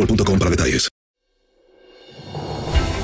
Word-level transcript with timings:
boostmobile.com 0.00 0.38
para 0.38 0.50
detalles. 0.50 0.88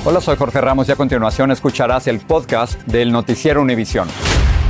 Hola, 0.05 0.21
soy 0.21 0.37
Jorge 0.37 0.61
Ramos 0.61 0.89
y 0.89 0.93
a 0.93 0.97
continuación 0.97 1.51
escucharás 1.51 2.07
el 2.07 2.21
podcast 2.21 2.81
del 2.83 3.11
Noticiero 3.11 3.61
Univisión. 3.61 4.09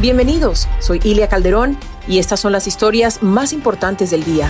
Bienvenidos, 0.00 0.66
soy 0.80 1.00
Ilia 1.04 1.28
Calderón 1.28 1.76
y 2.08 2.18
estas 2.18 2.40
son 2.40 2.52
las 2.52 2.66
historias 2.66 3.22
más 3.22 3.52
importantes 3.52 4.10
del 4.10 4.24
día. 4.24 4.48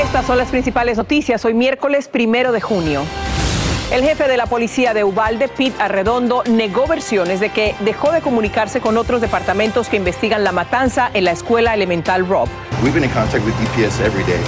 Estas 0.00 0.24
son 0.24 0.38
las 0.38 0.48
principales 0.48 0.96
noticias 0.98 1.44
hoy 1.44 1.54
miércoles 1.54 2.06
primero 2.06 2.52
de 2.52 2.60
junio. 2.60 3.02
El 3.90 4.04
jefe 4.04 4.28
de 4.28 4.36
la 4.36 4.46
policía 4.46 4.94
de 4.94 5.02
Ubalde, 5.02 5.48
Pete 5.48 5.74
Arredondo, 5.82 6.44
negó 6.48 6.86
versiones 6.86 7.40
de 7.40 7.48
que 7.48 7.74
dejó 7.80 8.12
de 8.12 8.20
comunicarse 8.20 8.80
con 8.80 8.96
otros 8.96 9.20
departamentos 9.20 9.88
que 9.88 9.96
investigan 9.96 10.44
la 10.44 10.52
matanza 10.52 11.10
en 11.12 11.24
la 11.24 11.32
escuela 11.32 11.74
elemental 11.74 12.24
Rob. 12.28 12.48
We've 12.84 12.94
been 12.94 13.02
in 13.02 13.10
contact 13.10 13.44
with 13.44 13.52
DPS 13.54 13.98
every 13.98 14.22
day. 14.22 14.38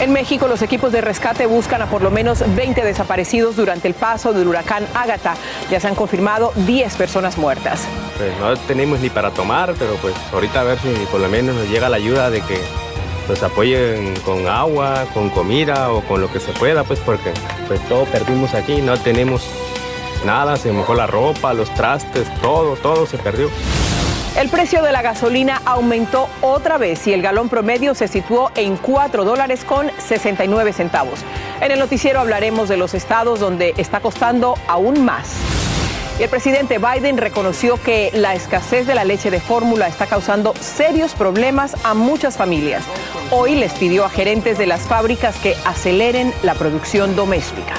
En 0.00 0.14
México, 0.14 0.48
los 0.48 0.62
equipos 0.62 0.90
de 0.90 1.02
rescate 1.02 1.44
buscan 1.44 1.82
a 1.82 1.86
por 1.86 2.00
lo 2.00 2.10
menos 2.10 2.42
20 2.56 2.82
desaparecidos 2.82 3.56
durante 3.56 3.86
el 3.88 3.92
paso 3.92 4.32
del 4.32 4.48
huracán 4.48 4.86
Ágata. 4.94 5.34
Ya 5.70 5.78
se 5.78 5.88
han 5.88 5.94
confirmado 5.94 6.54
10 6.56 6.96
personas 6.96 7.36
muertas. 7.36 7.86
Pues 8.16 8.32
no 8.40 8.56
tenemos 8.66 9.00
ni 9.00 9.10
para 9.10 9.32
tomar, 9.32 9.74
pero 9.78 9.96
pues 9.96 10.14
ahorita 10.32 10.62
a 10.62 10.64
ver 10.64 10.78
si 10.78 10.88
por 11.10 11.20
lo 11.20 11.28
menos 11.28 11.54
nos 11.54 11.68
llega 11.68 11.90
la 11.90 11.98
ayuda 11.98 12.30
de 12.30 12.40
que 12.40 12.58
nos 13.30 13.42
apoyen 13.44 14.14
con 14.24 14.48
agua, 14.48 15.04
con 15.14 15.30
comida 15.30 15.92
o 15.92 16.02
con 16.02 16.20
lo 16.20 16.32
que 16.32 16.40
se 16.40 16.52
pueda, 16.52 16.82
pues 16.82 16.98
porque 16.98 17.32
pues 17.68 17.80
todo 17.88 18.04
perdimos 18.06 18.54
aquí, 18.54 18.82
no 18.82 18.98
tenemos 18.98 19.42
nada, 20.26 20.56
se 20.56 20.72
mojó 20.72 20.94
la 20.94 21.06
ropa, 21.06 21.54
los 21.54 21.72
trastes, 21.74 22.28
todo, 22.42 22.74
todo 22.74 23.06
se 23.06 23.18
perdió. 23.18 23.48
El 24.36 24.48
precio 24.48 24.82
de 24.82 24.90
la 24.90 25.02
gasolina 25.02 25.62
aumentó 25.64 26.28
otra 26.40 26.76
vez 26.76 27.06
y 27.06 27.12
el 27.12 27.22
galón 27.22 27.48
promedio 27.48 27.94
se 27.94 28.08
situó 28.08 28.50
en 28.56 28.76
4 28.76 29.24
dólares 29.24 29.64
con 29.64 29.90
69 29.98 30.72
centavos. 30.72 31.20
En 31.60 31.70
el 31.70 31.78
noticiero 31.78 32.18
hablaremos 32.18 32.68
de 32.68 32.76
los 32.76 32.94
estados 32.94 33.38
donde 33.38 33.74
está 33.76 34.00
costando 34.00 34.56
aún 34.66 35.04
más. 35.04 35.34
Y 36.20 36.22
el 36.22 36.28
presidente 36.28 36.76
Biden 36.76 37.16
reconoció 37.16 37.82
que 37.82 38.10
la 38.12 38.34
escasez 38.34 38.86
de 38.86 38.94
la 38.94 39.04
leche 39.04 39.30
de 39.30 39.40
fórmula 39.40 39.88
está 39.88 40.06
causando 40.06 40.52
serios 40.60 41.14
problemas 41.14 41.74
a 41.82 41.94
muchas 41.94 42.36
familias. 42.36 42.84
Hoy 43.30 43.54
les 43.54 43.72
pidió 43.72 44.04
a 44.04 44.10
gerentes 44.10 44.58
de 44.58 44.66
las 44.66 44.82
fábricas 44.82 45.34
que 45.36 45.56
aceleren 45.64 46.34
la 46.42 46.54
producción 46.54 47.16
doméstica. 47.16 47.72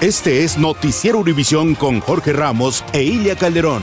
Este 0.00 0.44
es 0.44 0.58
Noticiero 0.58 1.18
Univisión 1.18 1.74
con 1.74 1.98
Jorge 1.98 2.32
Ramos 2.32 2.84
e 2.92 3.02
Ilia 3.02 3.34
Calderón. 3.34 3.82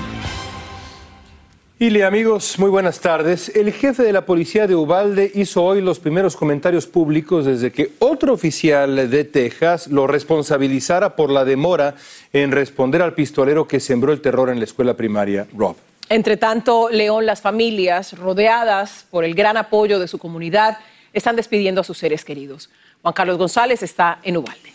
Ile, 1.84 2.06
amigos, 2.06 2.60
muy 2.60 2.70
buenas 2.70 3.02
tardes. 3.02 3.50
El 3.54 3.74
jefe 3.74 4.04
de 4.04 4.14
la 4.14 4.26
policía 4.26 4.68
de 4.68 4.74
Ubalde 4.74 5.30
hizo 5.36 5.66
hoy 5.66 5.82
los 5.82 6.00
primeros 6.00 6.38
comentarios 6.38 6.88
públicos 6.88 7.44
desde 7.44 7.74
que 7.74 7.92
otro 8.00 8.32
oficial 8.32 9.10
de 9.10 9.26
Texas 9.26 9.88
lo 9.88 10.08
responsabilizara 10.08 11.18
por 11.18 11.30
la 11.30 11.44
demora 11.44 11.96
en 12.32 12.54
responder 12.54 13.02
al 13.02 13.14
pistolero 13.14 13.68
que 13.68 13.82
sembró 13.82 14.14
el 14.14 14.22
terror 14.22 14.50
en 14.50 14.60
la 14.60 14.64
escuela 14.64 14.94
primaria 14.94 15.46
Rob. 15.58 15.76
Entre 16.08 16.38
tanto, 16.38 16.88
León, 16.90 17.26
las 17.26 17.42
familias, 17.42 18.18
rodeadas 18.18 19.06
por 19.12 19.26
el 19.26 19.36
gran 19.36 19.58
apoyo 19.58 20.00
de 20.00 20.08
su 20.08 20.20
comunidad, 20.20 20.78
están 21.12 21.36
despidiendo 21.36 21.82
a 21.82 21.84
sus 21.84 21.98
seres 21.98 22.24
queridos. 22.24 22.70
Juan 23.02 23.14
Carlos 23.14 23.38
González 23.38 23.84
está 23.84 24.20
en 24.24 24.38
Ubalde. 24.38 24.72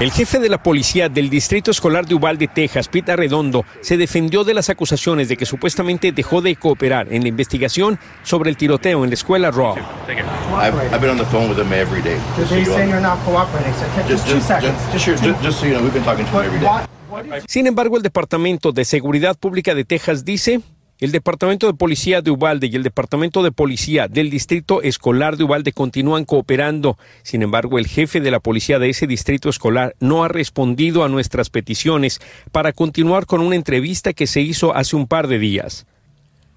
El 0.00 0.10
jefe 0.10 0.40
de 0.40 0.48
la 0.48 0.60
policía 0.60 1.08
del 1.08 1.30
Distrito 1.30 1.70
Escolar 1.70 2.04
de 2.04 2.16
Uvalde, 2.16 2.48
Texas, 2.48 2.88
Pete 2.88 3.12
Arredondo, 3.12 3.64
se 3.80 3.96
defendió 3.96 4.42
de 4.42 4.52
las 4.52 4.68
acusaciones 4.68 5.28
de 5.28 5.36
que 5.36 5.46
supuestamente 5.46 6.10
dejó 6.10 6.42
de 6.42 6.56
cooperar 6.56 7.12
en 7.12 7.22
la 7.22 7.28
investigación 7.28 8.00
sobre 8.24 8.50
el 8.50 8.56
tiroteo 8.56 9.04
en 9.04 9.10
la 9.10 9.14
escuela 9.14 9.52
Raw. 9.52 9.76
I've, 9.76 10.74
I've 10.92 11.00
been 11.00 11.10
on 11.10 11.16
the 11.16 11.24
phone 11.26 11.48
with 11.48 11.56
them 11.56 11.72
every 11.72 12.02
day. 12.02 12.16
Just 12.36 12.48
so 12.48 12.54
They 12.56 12.64
you 12.64 12.66
say 12.66 12.86
know. 12.86 12.94
you're 12.94 13.00
not 13.00 13.18
cooperating. 13.24 13.72
So 13.74 13.86
take 13.94 14.08
Just, 14.08 14.26
two 14.26 14.34
just, 14.34 14.48
seconds. 14.48 14.74
just, 14.92 15.06
just, 15.06 15.22
just, 15.22 15.42
just 15.42 15.60
so 15.60 15.66
you 15.66 15.74
know, 15.74 15.82
we've 15.82 15.94
been 15.94 16.02
talking 16.04 16.26
to 16.26 16.32
them 16.32 16.44
every 16.44 16.58
day. 16.60 16.68
Sin 17.46 17.68
embargo, 17.68 17.96
el 17.96 18.02
Departamento 18.02 18.72
de 18.72 18.84
Seguridad 18.84 19.36
Pública 19.38 19.76
de 19.76 19.84
Texas 19.84 20.24
dice, 20.24 20.60
el 21.00 21.12
Departamento 21.12 21.66
de 21.66 21.74
Policía 21.74 22.22
de 22.22 22.30
Uvalde 22.30 22.68
y 22.68 22.76
el 22.76 22.82
Departamento 22.82 23.42
de 23.42 23.52
Policía 23.52 24.08
del 24.08 24.30
Distrito 24.30 24.82
Escolar 24.82 25.36
de 25.36 25.44
Uvalde 25.44 25.72
continúan 25.72 26.24
cooperando. 26.24 26.98
Sin 27.22 27.42
embargo, 27.42 27.78
el 27.78 27.86
jefe 27.86 28.20
de 28.20 28.30
la 28.30 28.40
policía 28.40 28.78
de 28.78 28.90
ese 28.90 29.06
distrito 29.06 29.48
escolar 29.48 29.94
no 30.00 30.24
ha 30.24 30.28
respondido 30.28 31.04
a 31.04 31.08
nuestras 31.08 31.50
peticiones 31.50 32.20
para 32.52 32.72
continuar 32.72 33.26
con 33.26 33.40
una 33.40 33.56
entrevista 33.56 34.12
que 34.12 34.26
se 34.26 34.40
hizo 34.40 34.74
hace 34.74 34.96
un 34.96 35.06
par 35.06 35.28
de 35.28 35.38
días. 35.38 35.86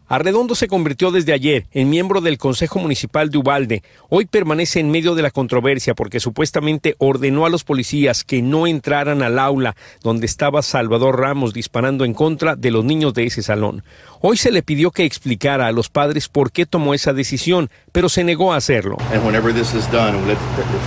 Arredondo 0.09 0.55
se 0.55 0.69
convirtió 0.69 1.11
desde 1.11 1.33
ayer 1.33 1.67
en 1.71 1.89
miembro 1.89 2.21
del 2.21 2.37
Consejo 2.37 2.79
Municipal 2.79 3.29
de 3.29 3.39
Ubalde. 3.39 3.83
Hoy 4.09 4.25
permanece 4.25 4.79
en 4.79 4.89
medio 4.89 5.15
de 5.15 5.21
la 5.21 5.31
controversia 5.31 5.95
porque 5.95 6.21
supuestamente 6.21 6.95
ordenó 6.97 7.45
a 7.45 7.49
los 7.49 7.65
policías 7.65 8.23
que 8.23 8.41
no 8.41 8.67
entraran 8.67 9.21
al 9.21 9.37
aula 9.37 9.75
donde 10.01 10.25
estaba 10.25 10.61
Salvador 10.61 11.19
Ramos 11.19 11.53
disparando 11.53 12.05
en 12.05 12.13
contra 12.13 12.55
de 12.55 12.71
los 12.71 12.85
niños 12.85 13.13
de 13.13 13.25
ese 13.25 13.43
salón. 13.43 13.83
Hoy 14.21 14.37
se 14.37 14.51
le 14.51 14.63
pidió 14.63 14.91
que 14.91 15.03
explicara 15.03 15.67
a 15.67 15.73
los 15.73 15.89
padres 15.89 16.29
por 16.29 16.51
qué 16.51 16.65
tomó 16.65 16.93
esa 16.93 17.11
decisión, 17.11 17.69
pero 17.91 18.07
se 18.07 18.23
negó 18.23 18.53
a 18.53 18.57
hacerlo. 18.57 18.97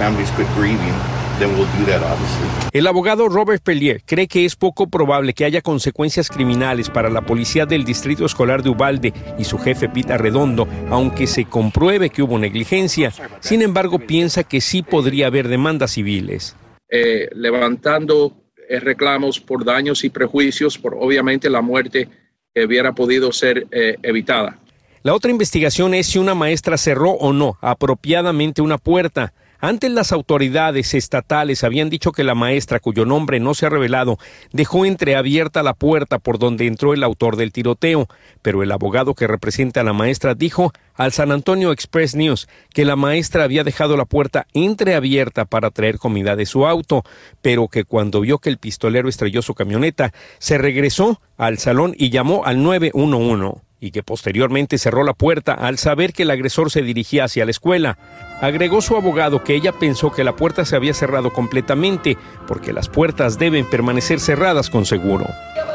And 0.00 1.19
then 1.40 1.50
we'll 1.56 1.66
do 1.78 1.86
that, 1.86 2.02
obviously. 2.02 2.46
El 2.72 2.86
abogado 2.86 3.28
Robert 3.28 3.62
Pellier 3.62 4.02
cree 4.04 4.28
que 4.28 4.44
es 4.44 4.54
poco 4.54 4.88
probable 4.88 5.32
que 5.32 5.44
haya 5.44 5.60
consecuencias 5.60 6.28
criminales 6.28 6.88
para 6.88 7.10
la 7.10 7.22
policía 7.22 7.66
del 7.66 7.84
Distrito 7.84 8.24
Escolar 8.24 8.62
de 8.62 8.70
Ubalde 8.70 9.12
y 9.38 9.44
su 9.44 9.58
jefe 9.58 9.88
Pita 9.88 10.16
Redondo, 10.16 10.68
aunque 10.88 11.26
se 11.26 11.46
compruebe 11.46 12.10
que 12.10 12.22
hubo 12.22 12.38
negligencia. 12.38 13.12
Sin 13.40 13.62
embargo, 13.62 13.98
piensa 13.98 14.44
que 14.44 14.60
sí 14.60 14.82
podría 14.82 15.26
haber 15.26 15.48
demandas 15.48 15.92
civiles. 15.92 16.54
eh, 16.88 17.28
levantando 17.34 18.40
eh, 18.68 18.78
reclamos 18.78 19.40
por 19.40 19.64
daños 19.64 20.04
y 20.04 20.10
prejuicios, 20.10 20.78
por 20.78 20.94
obviamente 20.94 21.50
la 21.50 21.60
muerte 21.60 22.08
que 22.54 22.64
hubiera 22.64 22.92
podido 22.92 23.32
ser 23.32 23.66
eh, 23.72 23.96
evitada. 24.02 24.58
La 25.02 25.14
otra 25.14 25.32
investigación 25.32 25.94
es 25.94 26.06
si 26.06 26.20
una 26.20 26.36
maestra 26.36 26.76
cerró 26.76 27.10
o 27.10 27.32
no 27.32 27.58
apropiadamente 27.62 28.62
una 28.62 28.78
puerta. 28.78 29.32
Antes 29.62 29.90
las 29.90 30.10
autoridades 30.12 30.94
estatales 30.94 31.64
habían 31.64 31.90
dicho 31.90 32.12
que 32.12 32.24
la 32.24 32.34
maestra, 32.34 32.80
cuyo 32.80 33.04
nombre 33.04 33.40
no 33.40 33.52
se 33.52 33.66
ha 33.66 33.68
revelado, 33.68 34.18
dejó 34.52 34.86
entreabierta 34.86 35.62
la 35.62 35.74
puerta 35.74 36.18
por 36.18 36.38
donde 36.38 36.66
entró 36.66 36.94
el 36.94 37.02
autor 37.02 37.36
del 37.36 37.52
tiroteo, 37.52 38.08
pero 38.40 38.62
el 38.62 38.72
abogado 38.72 39.14
que 39.14 39.26
representa 39.26 39.82
a 39.82 39.84
la 39.84 39.92
maestra 39.92 40.34
dijo 40.34 40.72
al 40.94 41.12
San 41.12 41.30
Antonio 41.30 41.72
Express 41.72 42.14
News 42.14 42.48
que 42.72 42.86
la 42.86 42.96
maestra 42.96 43.44
había 43.44 43.62
dejado 43.62 43.98
la 43.98 44.06
puerta 44.06 44.46
entreabierta 44.54 45.44
para 45.44 45.70
traer 45.70 45.98
comida 45.98 46.36
de 46.36 46.46
su 46.46 46.66
auto, 46.66 47.04
pero 47.42 47.68
que 47.68 47.84
cuando 47.84 48.22
vio 48.22 48.38
que 48.38 48.48
el 48.48 48.56
pistolero 48.56 49.10
estrelló 49.10 49.42
su 49.42 49.54
camioneta, 49.54 50.14
se 50.38 50.56
regresó 50.56 51.20
al 51.36 51.58
salón 51.58 51.94
y 51.98 52.08
llamó 52.08 52.46
al 52.46 52.62
911 52.62 53.60
y 53.80 53.90
que 53.90 54.02
posteriormente 54.02 54.78
cerró 54.78 55.04
la 55.04 55.14
puerta 55.14 55.52
al 55.52 55.78
saber 55.78 56.12
que 56.12 56.22
el 56.22 56.30
agresor 56.30 56.70
se 56.70 56.82
dirigía 56.82 57.24
hacia 57.24 57.44
la 57.44 57.50
escuela. 57.50 57.98
Agregó 58.40 58.80
su 58.80 58.96
abogado 58.96 59.44
que 59.44 59.54
ella 59.54 59.72
pensó 59.72 60.10
que 60.10 60.24
la 60.24 60.34
puerta 60.34 60.64
se 60.64 60.74
había 60.74 60.94
cerrado 60.94 61.30
completamente 61.30 62.16
porque 62.46 62.72
las 62.72 62.88
puertas 62.88 63.38
deben 63.38 63.68
permanecer 63.68 64.18
cerradas 64.18 64.70
con 64.70 64.86
seguro. 64.86 65.26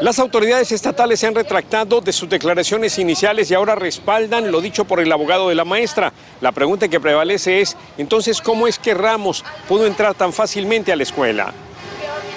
Las 0.01 0.17
autoridades 0.17 0.71
estatales 0.71 1.19
se 1.19 1.27
han 1.27 1.35
retractado 1.35 2.01
de 2.01 2.11
sus 2.11 2.27
declaraciones 2.27 2.97
iniciales 2.97 3.51
y 3.51 3.53
ahora 3.53 3.75
respaldan 3.75 4.51
lo 4.51 4.61
dicho 4.61 4.85
por 4.85 4.99
el 4.99 5.11
abogado 5.11 5.49
de 5.49 5.55
la 5.55 5.63
maestra. 5.63 6.11
La 6.41 6.51
pregunta 6.51 6.87
que 6.87 6.99
prevalece 6.99 7.61
es, 7.61 7.77
entonces, 7.99 8.41
¿cómo 8.41 8.67
es 8.67 8.79
que 8.79 8.95
Ramos 8.95 9.45
pudo 9.67 9.85
entrar 9.85 10.15
tan 10.15 10.33
fácilmente 10.33 10.91
a 10.91 10.95
la 10.95 11.03
escuela? 11.03 11.53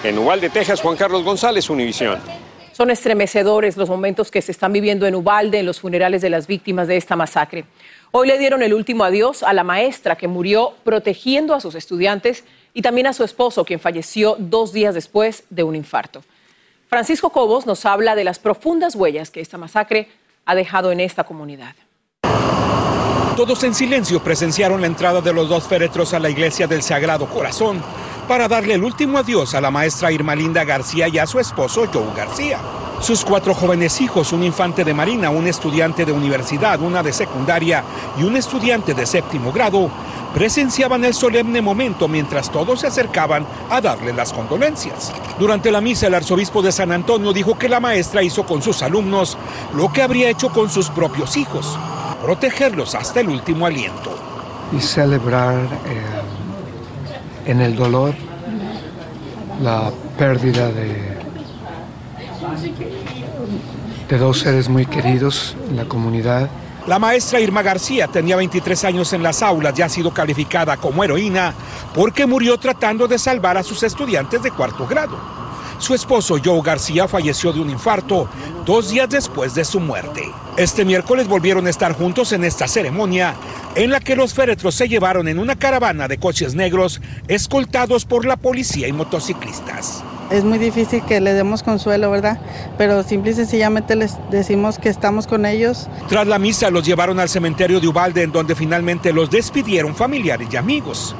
En 0.04 0.19
Uvalde, 0.19 0.50
Texas, 0.50 0.82
Juan 0.82 0.96
Carlos 0.96 1.24
González, 1.24 1.70
Univisión. 1.70 2.19
Son 2.72 2.90
estremecedores 2.90 3.76
los 3.76 3.88
momentos 3.88 4.31
que 4.31 4.40
se 4.40 4.52
están 4.52 4.72
viviendo 4.72 5.04
en 5.06 5.16
Ubalde 5.16 5.58
en 5.58 5.66
los 5.66 5.81
funerales 5.81 6.22
de 6.22 6.31
las 6.31 6.46
víctimas 6.46 6.86
de 6.86 6.96
esta 6.96 7.16
masacre. 7.16 7.64
Hoy 8.10 8.26
le 8.26 8.38
dieron 8.38 8.62
el 8.62 8.72
último 8.72 9.05
adiós 9.05 9.43
a 9.43 9.52
la 9.52 9.64
maestra 9.64 10.16
que 10.16 10.28
murió 10.28 10.72
protegiendo 10.82 11.55
a 11.55 11.60
sus 11.60 11.75
estudiantes 11.75 12.44
y 12.72 12.81
también 12.81 13.06
a 13.06 13.12
su 13.12 13.22
esposo, 13.22 13.64
quien 13.64 13.81
falleció 13.81 14.37
dos 14.38 14.72
días 14.72 14.94
después 14.94 15.44
de 15.50 15.62
un 15.62 15.76
infarto. 15.76 16.22
Francisco 16.88 17.31
Cobos 17.31 17.66
nos 17.66 17.84
habla 17.84 18.14
de 18.14 18.25
las 18.25 18.38
profundas 18.38 18.94
huellas 18.94 19.31
que 19.31 19.43
esta 19.43 19.58
masacre 19.58 20.08
ha 20.46 20.55
dejado 20.55 20.90
en 20.90 21.00
esta 21.00 21.25
comunidad. 21.25 21.75
Todos 23.37 23.62
en 23.64 23.75
silencio 23.75 24.22
presenciaron 24.22 24.81
la 24.81 24.87
entrada 24.87 25.20
de 25.20 25.32
los 25.34 25.49
dos 25.50 25.69
féretros 25.69 26.14
a 26.14 26.19
la 26.19 26.31
iglesia 26.31 26.66
del 26.66 26.82
Sagrado 26.82 27.28
Corazón 27.28 27.82
para 28.28 28.46
darle 28.46 28.75
el 28.75 28.84
último 28.84 29.16
adiós 29.16 29.54
a 29.54 29.60
la 29.60 29.70
maestra 29.70 30.12
Irma 30.12 30.34
Linda 30.34 30.62
García 30.62 31.08
y 31.08 31.19
a 31.19 31.26
su 31.26 31.40
esposo 31.40 31.86
Joe 31.92 32.14
García. 32.14 32.58
Sus 33.00 33.25
cuatro 33.25 33.54
jóvenes 33.54 34.00
hijos, 34.02 34.32
un 34.32 34.42
infante 34.42 34.84
de 34.84 34.92
marina, 34.92 35.30
un 35.30 35.46
estudiante 35.46 36.04
de 36.04 36.12
universidad, 36.12 36.80
una 36.80 37.02
de 37.02 37.12
secundaria 37.12 37.82
y 38.19 38.25
un 38.25 38.36
estudiante 38.36 38.92
de 38.92 39.06
séptimo 39.06 39.50
grado, 39.50 39.88
presenciaban 40.34 41.04
el 41.04 41.14
solemne 41.14 41.62
momento 41.62 42.06
mientras 42.06 42.52
todos 42.52 42.80
se 42.80 42.88
acercaban 42.88 43.46
a 43.70 43.80
darle 43.80 44.12
las 44.12 44.32
condolencias. 44.34 45.12
Durante 45.38 45.70
la 45.70 45.81
misa, 45.81 46.08
el 46.08 46.14
arzobispo 46.14 46.60
de 46.60 46.72
San 46.72 46.92
Antonio 46.92 47.32
dijo 47.32 47.56
que 47.56 47.69
la 47.69 47.81
maestra 47.81 48.22
hizo 48.22 48.44
con 48.44 48.60
sus 48.60 48.82
alumnos 48.82 49.38
lo 49.74 49.90
que 49.90 50.02
habría 50.02 50.28
hecho 50.28 50.50
con 50.50 50.69
sus 50.69 50.90
propios 50.90 51.36
hijos, 51.38 51.78
protegerlos 52.22 52.94
hasta 52.94 53.20
el 53.20 53.31
último 53.31 53.64
aliento. 53.64 54.10
Y 54.76 54.81
celebrar 54.81 55.56
eh, 55.86 56.18
en 57.48 57.62
el 57.62 57.74
dolor 57.74 58.14
la 59.62 59.90
pérdida 60.18 60.68
de, 60.70 61.16
de 64.06 64.18
dos 64.18 64.40
seres 64.40 64.68
muy 64.68 64.84
queridos 64.84 65.56
en 65.70 65.76
la 65.78 65.86
comunidad. 65.86 66.50
La 66.86 66.98
maestra 66.98 67.40
Irma 67.40 67.62
García 67.62 68.06
tenía 68.06 68.36
23 68.36 68.84
años 68.84 69.12
en 69.14 69.22
las 69.22 69.42
aulas 69.42 69.78
y 69.78 69.82
ha 69.82 69.88
sido 69.88 70.12
calificada 70.12 70.76
como 70.76 71.02
heroína 71.02 71.54
porque 71.94 72.26
murió 72.26 72.58
tratando 72.58 73.08
de 73.08 73.18
salvar 73.18 73.56
a 73.56 73.62
sus 73.62 73.82
estudiantes 73.82 74.42
de 74.42 74.50
cuarto 74.50 74.86
grado. 74.86 75.38
Su 75.78 75.94
esposo 75.94 76.36
Joe 76.44 76.60
García 76.62 77.06
falleció 77.06 77.52
de 77.52 77.60
un 77.60 77.70
infarto 77.70 78.28
dos 78.66 78.90
días 78.90 79.08
después 79.08 79.54
de 79.54 79.64
su 79.64 79.78
muerte. 79.78 80.30
Este 80.56 80.84
miércoles 80.84 81.28
volvieron 81.28 81.66
a 81.66 81.70
estar 81.70 81.92
juntos 81.92 82.32
en 82.32 82.44
esta 82.44 82.66
ceremonia 82.66 83.34
en 83.76 83.92
la 83.92 84.00
que 84.00 84.16
los 84.16 84.34
féretros 84.34 84.75
se 84.75 84.88
llevaron 84.88 85.28
en 85.28 85.38
una 85.38 85.56
caravana 85.56 86.08
de 86.08 86.19
coches 86.19 86.56
negros 86.56 87.00
escoltados 87.28 88.04
por 88.04 88.25
la 88.26 88.36
policía 88.36 88.88
y 88.88 88.92
motociclistas. 88.92 90.02
Es 90.30 90.42
muy 90.42 90.58
difícil 90.58 91.02
que 91.04 91.20
le 91.20 91.32
demos 91.32 91.62
consuelo, 91.62 92.10
¿verdad? 92.10 92.40
Pero 92.76 93.04
simple 93.04 93.31
y 93.31 93.34
sencillamente 93.34 93.94
les 93.94 94.16
decimos 94.31 94.78
que 94.78 94.88
estamos 94.88 95.28
con 95.28 95.46
ellos. 95.46 95.88
Tras 96.08 96.26
la 96.26 96.40
misa 96.40 96.70
los 96.70 96.84
llevaron 96.84 97.20
al 97.20 97.28
cementerio 97.28 97.81
de 97.81 97.86
Ubalde 97.86 98.24
en 98.24 98.32
donde 98.32 98.56
finalmente 98.56 99.12
los 99.12 99.31
despidieron 99.31 99.94
familiares 99.94 100.48
y 100.50 100.56
amigos. 100.56 101.14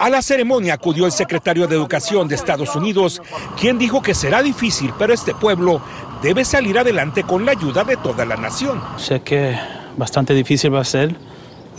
A 0.00 0.08
la 0.08 0.22
ceremonia 0.22 0.72
acudió 0.72 1.04
el 1.04 1.12
secretario 1.12 1.66
de 1.66 1.76
Educación 1.76 2.26
de 2.26 2.34
Estados 2.34 2.74
Unidos, 2.74 3.20
quien 3.60 3.76
dijo 3.76 4.00
que 4.00 4.14
será 4.14 4.42
difícil, 4.42 4.94
pero 4.98 5.12
este 5.12 5.34
pueblo 5.34 5.82
debe 6.22 6.46
salir 6.46 6.78
adelante 6.78 7.22
con 7.24 7.44
la 7.44 7.52
ayuda 7.52 7.84
de 7.84 7.98
toda 7.98 8.24
la 8.24 8.38
nación. 8.38 8.80
Sé 8.96 9.20
que 9.20 9.58
bastante 9.98 10.32
difícil 10.32 10.74
va 10.74 10.80
a 10.80 10.84
ser 10.86 11.14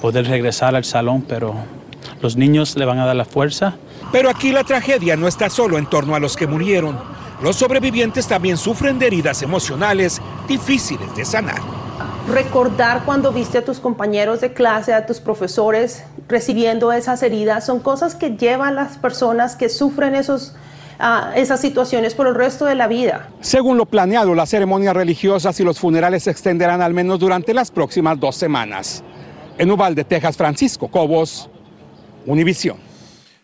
poder 0.04 0.28
regresar 0.28 0.76
al 0.76 0.86
salón, 0.86 1.24
pero 1.28 1.56
los 2.22 2.36
niños 2.36 2.76
le 2.76 2.86
van 2.86 3.00
a 3.00 3.08
dar 3.08 3.16
la 3.16 3.26
fuerza. 3.26 3.78
Pero 4.12 4.30
aquí 4.30 4.52
la 4.52 4.64
tragedia 4.64 5.16
no 5.16 5.28
está 5.28 5.50
solo 5.50 5.80
en 5.80 5.88
torno 5.88 6.14
a 6.14 6.20
los 6.20 6.38
que 6.38 6.46
murieron. 6.46 7.00
Los 7.42 7.56
sobrevivientes 7.56 8.28
también 8.28 8.58
sufren 8.58 9.00
de 9.00 9.08
heridas 9.08 9.42
emocionales 9.42 10.22
difíciles 10.48 11.16
de 11.16 11.26
sanar. 11.26 11.81
Recordar 12.31 13.04
cuando 13.04 13.33
viste 13.33 13.57
a 13.57 13.66
tus 13.66 13.81
compañeros 13.81 14.39
de 14.39 14.54
clase, 14.54 14.94
a 14.94 15.06
tus 15.06 15.19
profesores 15.19 16.06
recibiendo 16.30 16.94
esas 16.94 17.22
heridas, 17.24 17.66
son 17.66 17.81
cosas 17.81 18.16
que 18.16 18.38
llevan 18.38 18.69
a 18.69 18.83
las 18.83 18.98
personas 18.98 19.57
que 19.57 19.68
sufren 19.68 20.16
esos, 20.16 20.54
uh, 21.01 21.36
esas 21.36 21.60
situaciones 21.60 22.16
por 22.16 22.28
el 22.28 22.36
resto 22.36 22.63
de 22.63 22.75
la 22.75 22.88
vida. 22.88 23.28
Según 23.42 23.78
lo 23.78 23.86
planeado, 23.86 24.33
las 24.33 24.50
ceremonias 24.50 24.95
religiosas 24.95 25.60
y 25.60 25.66
los 25.66 25.78
funerales 25.78 26.24
se 26.24 26.31
extenderán 26.31 26.81
al 26.81 26.94
menos 26.94 27.19
durante 27.19 27.54
las 27.54 27.69
próximas 27.69 28.18
dos 28.18 28.38
semanas. 28.38 29.04
En 29.57 29.69
Uvalde, 29.69 30.06
Texas, 30.06 30.38
Francisco 30.38 30.88
Cobos, 30.88 31.50
Univisión. 32.25 32.77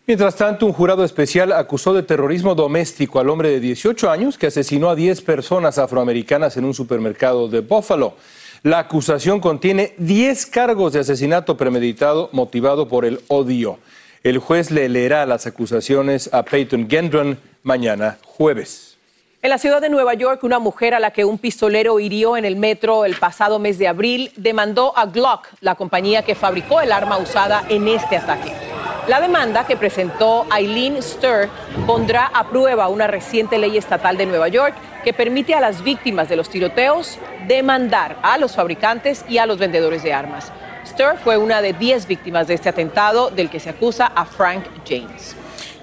Mientras 0.06 0.36
tanto, 0.36 0.64
un 0.64 0.72
jurado 0.72 1.04
especial 1.04 1.52
acusó 1.52 1.92
de 1.92 2.02
terrorismo 2.02 2.54
doméstico 2.54 3.20
al 3.20 3.28
hombre 3.28 3.50
de 3.50 3.60
18 3.60 4.10
años 4.10 4.38
que 4.38 4.46
asesinó 4.46 4.88
a 4.88 4.94
10 4.94 5.20
personas 5.20 5.76
afroamericanas 5.76 6.56
en 6.56 6.64
un 6.64 6.72
supermercado 6.72 7.48
de 7.48 7.60
Buffalo. 7.60 8.14
La 8.62 8.80
acusación 8.80 9.40
contiene 9.40 9.94
10 9.98 10.46
cargos 10.46 10.92
de 10.92 11.00
asesinato 11.00 11.56
premeditado 11.56 12.28
motivado 12.32 12.88
por 12.88 13.04
el 13.04 13.20
odio. 13.28 13.78
El 14.24 14.38
juez 14.38 14.72
le 14.72 14.88
leerá 14.88 15.24
las 15.26 15.46
acusaciones 15.46 16.28
a 16.32 16.42
Peyton 16.42 16.88
Gendron 16.90 17.38
mañana 17.62 18.18
jueves. 18.24 18.98
En 19.40 19.50
la 19.50 19.58
ciudad 19.58 19.80
de 19.80 19.88
Nueva 19.88 20.14
York, 20.14 20.42
una 20.42 20.58
mujer 20.58 20.94
a 20.94 21.00
la 21.00 21.12
que 21.12 21.24
un 21.24 21.38
pistolero 21.38 22.00
hirió 22.00 22.36
en 22.36 22.44
el 22.44 22.56
metro 22.56 23.04
el 23.04 23.14
pasado 23.14 23.60
mes 23.60 23.78
de 23.78 23.86
abril 23.86 24.32
demandó 24.34 24.92
a 24.98 25.06
Glock, 25.06 25.46
la 25.60 25.76
compañía 25.76 26.24
que 26.24 26.34
fabricó 26.34 26.80
el 26.80 26.90
arma 26.90 27.18
usada 27.18 27.64
en 27.68 27.86
este 27.86 28.16
ataque. 28.16 28.67
La 29.08 29.22
demanda 29.22 29.66
que 29.66 29.78
presentó 29.78 30.46
Eileen 30.54 31.02
Stir 31.02 31.48
pondrá 31.86 32.26
a 32.26 32.50
prueba 32.50 32.88
una 32.88 33.06
reciente 33.06 33.56
ley 33.56 33.78
estatal 33.78 34.18
de 34.18 34.26
Nueva 34.26 34.48
York 34.48 34.74
que 35.02 35.14
permite 35.14 35.54
a 35.54 35.62
las 35.62 35.82
víctimas 35.82 36.28
de 36.28 36.36
los 36.36 36.50
tiroteos 36.50 37.18
demandar 37.46 38.18
a 38.22 38.36
los 38.36 38.54
fabricantes 38.54 39.24
y 39.26 39.38
a 39.38 39.46
los 39.46 39.58
vendedores 39.58 40.02
de 40.02 40.12
armas. 40.12 40.52
Stir 40.86 41.16
fue 41.24 41.38
una 41.38 41.62
de 41.62 41.72
10 41.72 42.06
víctimas 42.06 42.48
de 42.48 42.54
este 42.54 42.68
atentado 42.68 43.30
del 43.30 43.48
que 43.48 43.60
se 43.60 43.70
acusa 43.70 44.12
a 44.14 44.26
Frank 44.26 44.64
James. 44.86 45.34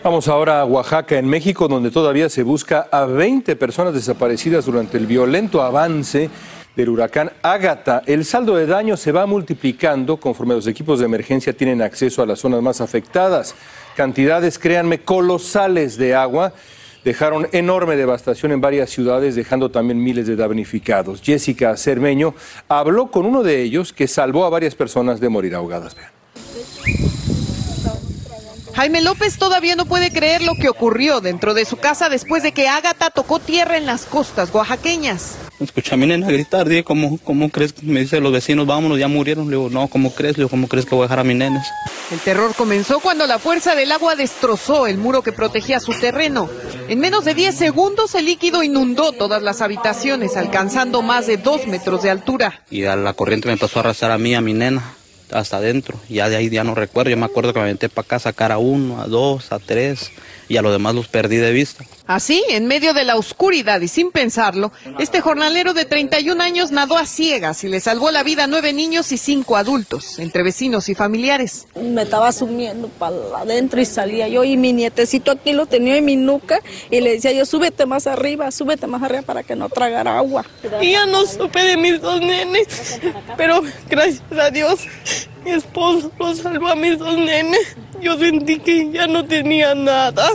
Vamos 0.03 0.27
ahora 0.27 0.61
a 0.61 0.65
Oaxaca, 0.65 1.17
en 1.17 1.27
México, 1.27 1.67
donde 1.67 1.89
todavía 1.89 2.29
se 2.29 2.43
busca 2.43 2.87
a 2.91 3.05
20 3.05 3.55
personas 3.55 3.95
desaparecidas 3.95 4.65
durante 4.67 4.97
el 4.97 5.07
violento 5.07 5.63
avance 5.63 6.29
del 6.75 6.89
huracán 6.89 7.31
Ágata. 7.41 8.01
El 8.05 8.25
saldo 8.25 8.55
de 8.55 8.65
daño 8.65 8.97
se 8.97 9.11
va 9.11 9.25
multiplicando 9.25 10.17
conforme 10.17 10.55
los 10.55 10.67
equipos 10.67 10.99
de 10.99 11.05
emergencia 11.05 11.53
tienen 11.53 11.81
acceso 11.81 12.21
a 12.21 12.25
las 12.25 12.39
zonas 12.39 12.61
más 12.61 12.81
afectadas. 12.81 13.55
Cantidades, 13.95 14.59
créanme, 14.59 14.99
colosales 14.99 15.97
de 15.97 16.15
agua 16.15 16.53
dejaron 17.05 17.47
enorme 17.51 17.95
devastación 17.95 18.51
en 18.51 18.59
varias 18.59 18.89
ciudades, 18.89 19.35
dejando 19.35 19.69
también 19.69 20.03
miles 20.03 20.25
de 20.25 20.35
damnificados. 20.35 21.21
Jessica 21.21 21.77
Cermeño 21.77 22.33
habló 22.67 23.11
con 23.11 23.27
uno 23.27 23.43
de 23.43 23.61
ellos 23.61 23.93
que 23.93 24.07
salvó 24.07 24.43
a 24.43 24.49
varias 24.49 24.73
personas 24.75 25.19
de 25.19 25.29
morir 25.29 25.55
ahogadas. 25.55 25.95
Vean. 25.95 26.09
Jaime 28.75 29.01
López 29.01 29.37
todavía 29.37 29.77
no 29.77 29.85
puede 29.85 30.11
creer 30.11 30.41
lo 30.41 30.55
que 30.55 30.67
ocurrió 30.67 31.21
dentro 31.21 31.53
de 31.53 31.63
su 31.63 31.77
casa 31.77 32.09
después 32.09 32.43
de 32.43 32.51
que 32.51 32.67
Ágata 32.67 33.09
tocó 33.09 33.39
tierra 33.39 33.77
en 33.77 33.85
las 33.85 34.05
costas 34.05 34.53
oaxaqueñas. 34.53 35.37
Escuché 35.59 35.93
a 35.93 35.97
mi 35.97 36.05
nena 36.05 36.27
gritar, 36.27 36.67
dije, 36.67 36.83
¿cómo, 36.83 37.17
¿cómo 37.23 37.49
crees? 37.49 37.81
Me 37.81 38.01
dice 38.01 38.19
los 38.19 38.33
vecinos, 38.33 38.67
vámonos, 38.67 38.99
ya 38.99 39.07
murieron. 39.07 39.45
Le 39.45 39.55
digo, 39.55 39.69
no, 39.69 39.87
¿cómo 39.87 40.13
crees? 40.13 40.37
Le 40.37 40.41
digo, 40.41 40.49
¿cómo 40.49 40.67
crees 40.67 40.85
que 40.85 40.95
voy 40.95 41.03
a 41.03 41.05
dejar 41.05 41.19
a 41.19 41.23
mis 41.23 41.37
nenes? 41.37 41.65
El 42.11 42.19
terror 42.19 42.53
comenzó 42.55 42.99
cuando 42.99 43.25
la 43.25 43.39
fuerza 43.39 43.73
del 43.73 43.91
agua 43.91 44.15
destrozó 44.15 44.85
el 44.85 44.97
muro 44.97 45.21
que 45.21 45.31
protegía 45.31 45.79
su 45.79 45.93
terreno. 45.93 46.49
En 46.89 46.99
menos 46.99 47.23
de 47.23 47.33
10 47.33 47.55
segundos 47.55 48.15
el 48.15 48.25
líquido 48.25 48.63
inundó 48.63 49.13
todas 49.13 49.41
las 49.41 49.61
habitaciones, 49.61 50.35
alcanzando 50.35 51.01
más 51.01 51.25
de 51.25 51.37
2 51.37 51.67
metros 51.67 52.03
de 52.03 52.09
altura. 52.09 52.61
Y 52.69 52.83
a 52.83 52.95
la 52.97 53.13
corriente 53.13 53.47
me 53.47 53.55
pasó 53.57 53.79
a 53.79 53.83
arrastrar 53.83 54.11
a 54.11 54.17
mí, 54.17 54.35
a 54.35 54.41
mi 54.41 54.53
nena. 54.53 54.83
hasta 55.31 55.57
adentro. 55.57 55.97
Ya 56.09 56.29
de 56.29 56.35
ahí 56.35 56.49
ya 56.49 56.63
no 56.63 56.75
recuerdo. 56.75 57.09
Yo 57.09 57.17
me 57.17 57.25
acuerdo 57.25 57.53
que 57.53 57.59
me 57.59 57.63
aventé 57.63 57.89
para 57.89 58.05
acá 58.05 58.15
a 58.17 58.19
sacar 58.19 58.51
a 58.51 58.57
uno, 58.57 59.01
a 59.01 59.07
dos, 59.07 59.51
a 59.51 59.59
tres 59.59 60.11
y 60.47 60.57
a 60.57 60.61
los 60.61 60.71
demás 60.71 60.93
los 60.93 61.07
perdí 61.07 61.37
de 61.37 61.51
vista. 61.51 61.83
Así, 62.07 62.43
en 62.49 62.67
medio 62.67 62.93
de 62.93 63.03
la 63.03 63.15
oscuridad 63.15 63.81
y 63.81 63.87
sin 63.87 64.11
pensarlo, 64.11 64.71
este 64.99 65.21
jornalero 65.21 65.73
de 65.73 65.85
31 65.85 66.41
años 66.43 66.71
nadó 66.71 66.97
a 66.97 67.05
ciegas 67.05 67.63
y 67.63 67.67
le 67.67 67.79
salvó 67.79 68.11
la 68.11 68.23
vida 68.23 68.43
a 68.43 68.47
nueve 68.47 68.73
niños 68.73 69.11
y 69.11 69.17
cinco 69.17 69.57
adultos, 69.57 70.19
entre 70.19 70.43
vecinos 70.43 70.87
y 70.89 70.95
familiares. 70.95 71.67
Me 71.75 72.03
estaba 72.03 72.31
sumiendo 72.31 72.89
para 72.89 73.15
adentro 73.37 73.81
y 73.81 73.85
salía 73.85 74.27
yo 74.27 74.43
y 74.43 74.55
mi 74.55 74.71
nietecito 74.71 75.31
aquí 75.31 75.53
lo 75.53 75.65
tenía 75.65 75.97
en 75.97 76.05
mi 76.05 76.15
nuca 76.15 76.59
y 76.91 77.01
le 77.01 77.13
decía 77.13 77.31
yo, 77.31 77.45
súbete 77.45 77.85
más 77.85 78.05
arriba, 78.05 78.51
súbete 78.51 78.85
más 78.85 79.01
arriba 79.01 79.23
para 79.23 79.43
que 79.43 79.55
no 79.55 79.69
tragara 79.69 80.17
agua. 80.17 80.45
Y 80.81 80.91
ya 80.91 81.05
no 81.07 81.25
supe 81.25 81.63
de 81.63 81.77
mis 81.77 82.01
dos 82.01 82.19
nenes, 82.21 82.99
pero 83.35 83.61
gracias 83.89 84.21
a 84.31 84.51
Dios 84.51 84.81
mi 85.45 85.51
esposo 85.51 86.11
lo 86.17 86.35
salvó 86.35 86.69
a 86.69 86.75
mis 86.75 86.97
dos 86.97 87.17
nenes. 87.17 87.77
Yo 88.01 88.17
sentí 88.17 88.59
que 88.59 88.91
ya 88.91 89.05
no 89.05 89.25
tenía 89.25 89.75
nada. 89.75 90.27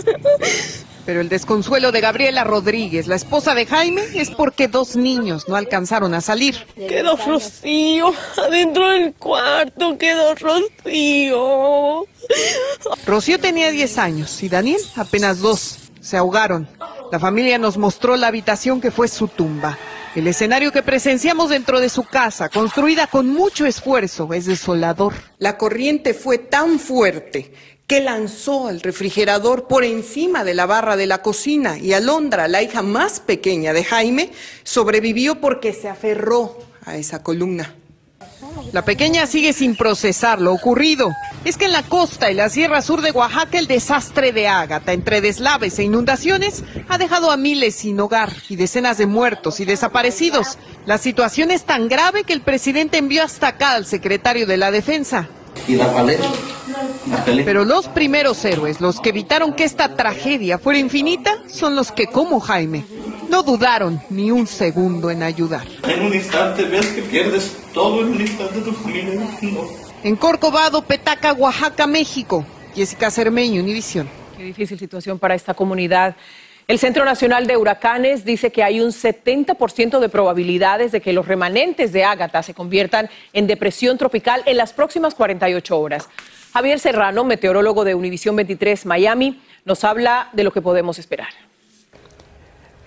Pero 1.07 1.21
el 1.21 1.28
desconsuelo 1.28 1.92
de 1.92 2.00
Gabriela 2.00 2.45
Rodríguez, 2.45 3.07
la 3.07 3.16
esposa 3.16 3.54
de 3.54 3.66
Jaime, 3.66 4.02
es 4.14 4.30
porque 4.30 4.69
dos 4.69 4.97
niños 4.97 5.49
no 5.49 5.57
alcanzaron 5.57 6.14
a 6.14 6.21
salir. 6.21 6.57
Quedó 6.76 7.16
Rocío 7.16 8.12
adentro 8.37 8.90
del 8.90 9.14
cuarto, 9.14 9.97
quedó 9.99 10.35
Rocío. 10.35 12.07
Rocío 13.07 13.38
tenía 13.40 13.71
10 13.71 13.99
años 13.99 14.42
y 14.42 14.49
Daniel 14.49 14.80
apenas 14.97 15.40
dos. 15.40 15.78
Se 16.00 16.16
ahogaron. 16.16 16.69
La 17.12 17.19
familia 17.19 17.59
nos 17.59 17.76
mostró 17.76 18.16
la 18.16 18.28
habitación 18.28 18.80
que 18.80 18.90
fue 18.90 19.09
su 19.09 19.28
tumba. 19.28 19.76
El 20.17 20.26
escenario 20.26 20.73
que 20.73 20.83
presenciamos 20.83 21.50
dentro 21.50 21.79
de 21.79 21.88
su 21.88 22.02
casa, 22.02 22.49
construida 22.49 23.07
con 23.07 23.29
mucho 23.29 23.64
esfuerzo, 23.64 24.33
es 24.35 24.45
desolador. 24.45 25.14
La 25.38 25.57
corriente 25.57 26.14
fue 26.14 26.38
tan 26.38 26.81
fuerte 26.81 27.52
que 27.87 28.00
lanzó 28.00 28.71
el 28.71 28.81
refrigerador 28.81 29.69
por 29.69 29.85
encima 29.85 30.43
de 30.43 30.55
la 30.55 30.67
barra 30.67 30.97
de 30.97 31.07
la 31.07 31.23
cocina 31.23 31.79
y 31.79 31.93
Alondra, 31.93 32.49
la 32.49 32.61
hija 32.61 32.83
más 32.83 33.21
pequeña 33.21 33.73
de 33.73 33.85
Jaime, 33.85 34.33
sobrevivió 34.64 35.40
porque 35.40 35.73
se 35.73 35.88
aferró 35.88 36.59
a 36.85 36.97
esa 36.97 37.23
columna. 37.23 37.76
La 38.73 38.85
pequeña 38.85 39.26
sigue 39.26 39.52
sin 39.52 39.76
procesar 39.76 40.40
lo 40.40 40.52
ocurrido. 40.52 41.11
Es 41.44 41.56
que 41.56 41.64
en 41.64 41.73
la 41.73 41.82
costa 41.82 42.30
y 42.30 42.35
la 42.35 42.49
sierra 42.49 42.82
sur 42.82 43.00
de 43.02 43.11
Oaxaca 43.11 43.59
el 43.59 43.66
desastre 43.66 44.32
de 44.32 44.47
Ágata, 44.47 44.92
entre 44.92 45.20
deslaves 45.20 45.78
e 45.78 45.85
inundaciones, 45.85 46.62
ha 46.88 46.99
dejado 46.99 47.30
a 47.30 47.37
miles 47.37 47.75
sin 47.76 47.99
hogar 47.99 48.30
y 48.49 48.56
decenas 48.56 48.99
de 48.99 49.06
muertos 49.06 49.61
y 49.61 49.64
desaparecidos. 49.64 50.59
La 50.87 50.99
situación 50.99 51.50
es 51.50 51.64
tan 51.64 51.88
grave 51.88 52.25
que 52.25 52.32
el 52.32 52.42
presidente 52.42 52.99
envió 52.99 53.25
hasta 53.25 53.49
acá 53.49 53.73
al 53.73 53.87
secretario 53.87 54.47
de 54.47 54.56
la 54.56 54.70
Defensa. 54.70 55.28
¿Y 55.66 55.76
la 55.76 55.92
paleta? 55.92 56.28
Pero 57.44 57.64
los 57.64 57.88
primeros 57.88 58.44
héroes, 58.44 58.80
los 58.80 59.00
que 59.00 59.10
evitaron 59.10 59.54
que 59.54 59.64
esta 59.64 59.96
tragedia 59.96 60.58
fuera 60.58 60.78
infinita, 60.78 61.38
son 61.49 61.75
los 61.75 61.92
que, 61.92 62.06
como 62.06 62.40
Jaime, 62.40 62.84
no 63.28 63.42
dudaron 63.42 64.00
ni 64.10 64.30
un 64.30 64.46
segundo 64.46 65.10
en 65.10 65.22
ayudar. 65.22 65.66
En 65.84 66.04
un 66.04 66.14
instante 66.14 66.64
ves 66.64 66.87
que 66.88 67.02
pierdes 67.02 67.56
todo 67.72 68.00
en 68.02 68.08
un 68.08 68.20
instante 68.20 68.60
tu 68.60 68.72
familia. 68.72 69.20
En 70.02 70.16
Corcovado, 70.16 70.82
Petaca, 70.82 71.32
Oaxaca, 71.32 71.87
México. 71.87 72.44
Jessica 72.75 73.10
Cermeño, 73.10 73.62
Univisión. 73.62 74.08
Qué 74.37 74.44
difícil 74.44 74.78
situación 74.78 75.18
para 75.18 75.34
esta 75.34 75.54
comunidad. 75.54 76.16
El 76.68 76.78
Centro 76.78 77.04
Nacional 77.04 77.46
de 77.46 77.56
Huracanes 77.56 78.25
dice 78.25 78.52
que 78.52 78.62
hay 78.62 78.80
un 78.80 78.92
70% 78.92 79.99
de 79.99 80.08
probabilidades 80.08 80.92
de 80.92 81.00
que 81.00 81.12
los 81.12 81.26
remanentes 81.26 81.92
de 81.92 82.04
Ágata 82.04 82.42
se 82.44 82.54
conviertan 82.54 83.10
en 83.32 83.49
depresión 83.49 83.99
tropical 83.99 84.42
en 84.46 84.56
las 84.56 84.72
próximas 84.72 85.14
48 85.14 85.78
horas. 85.78 86.08
Javier 86.52 86.80
Serrano, 86.80 87.23
meteorólogo 87.25 87.85
de 87.85 87.95
Univisión 87.95 88.35
23 88.35 88.85
Miami, 88.87 89.40
nos 89.64 89.85
habla 89.85 90.30
de 90.33 90.42
lo 90.42 90.52
que 90.52 90.61
podemos 90.61 90.99
esperar. 90.99 91.28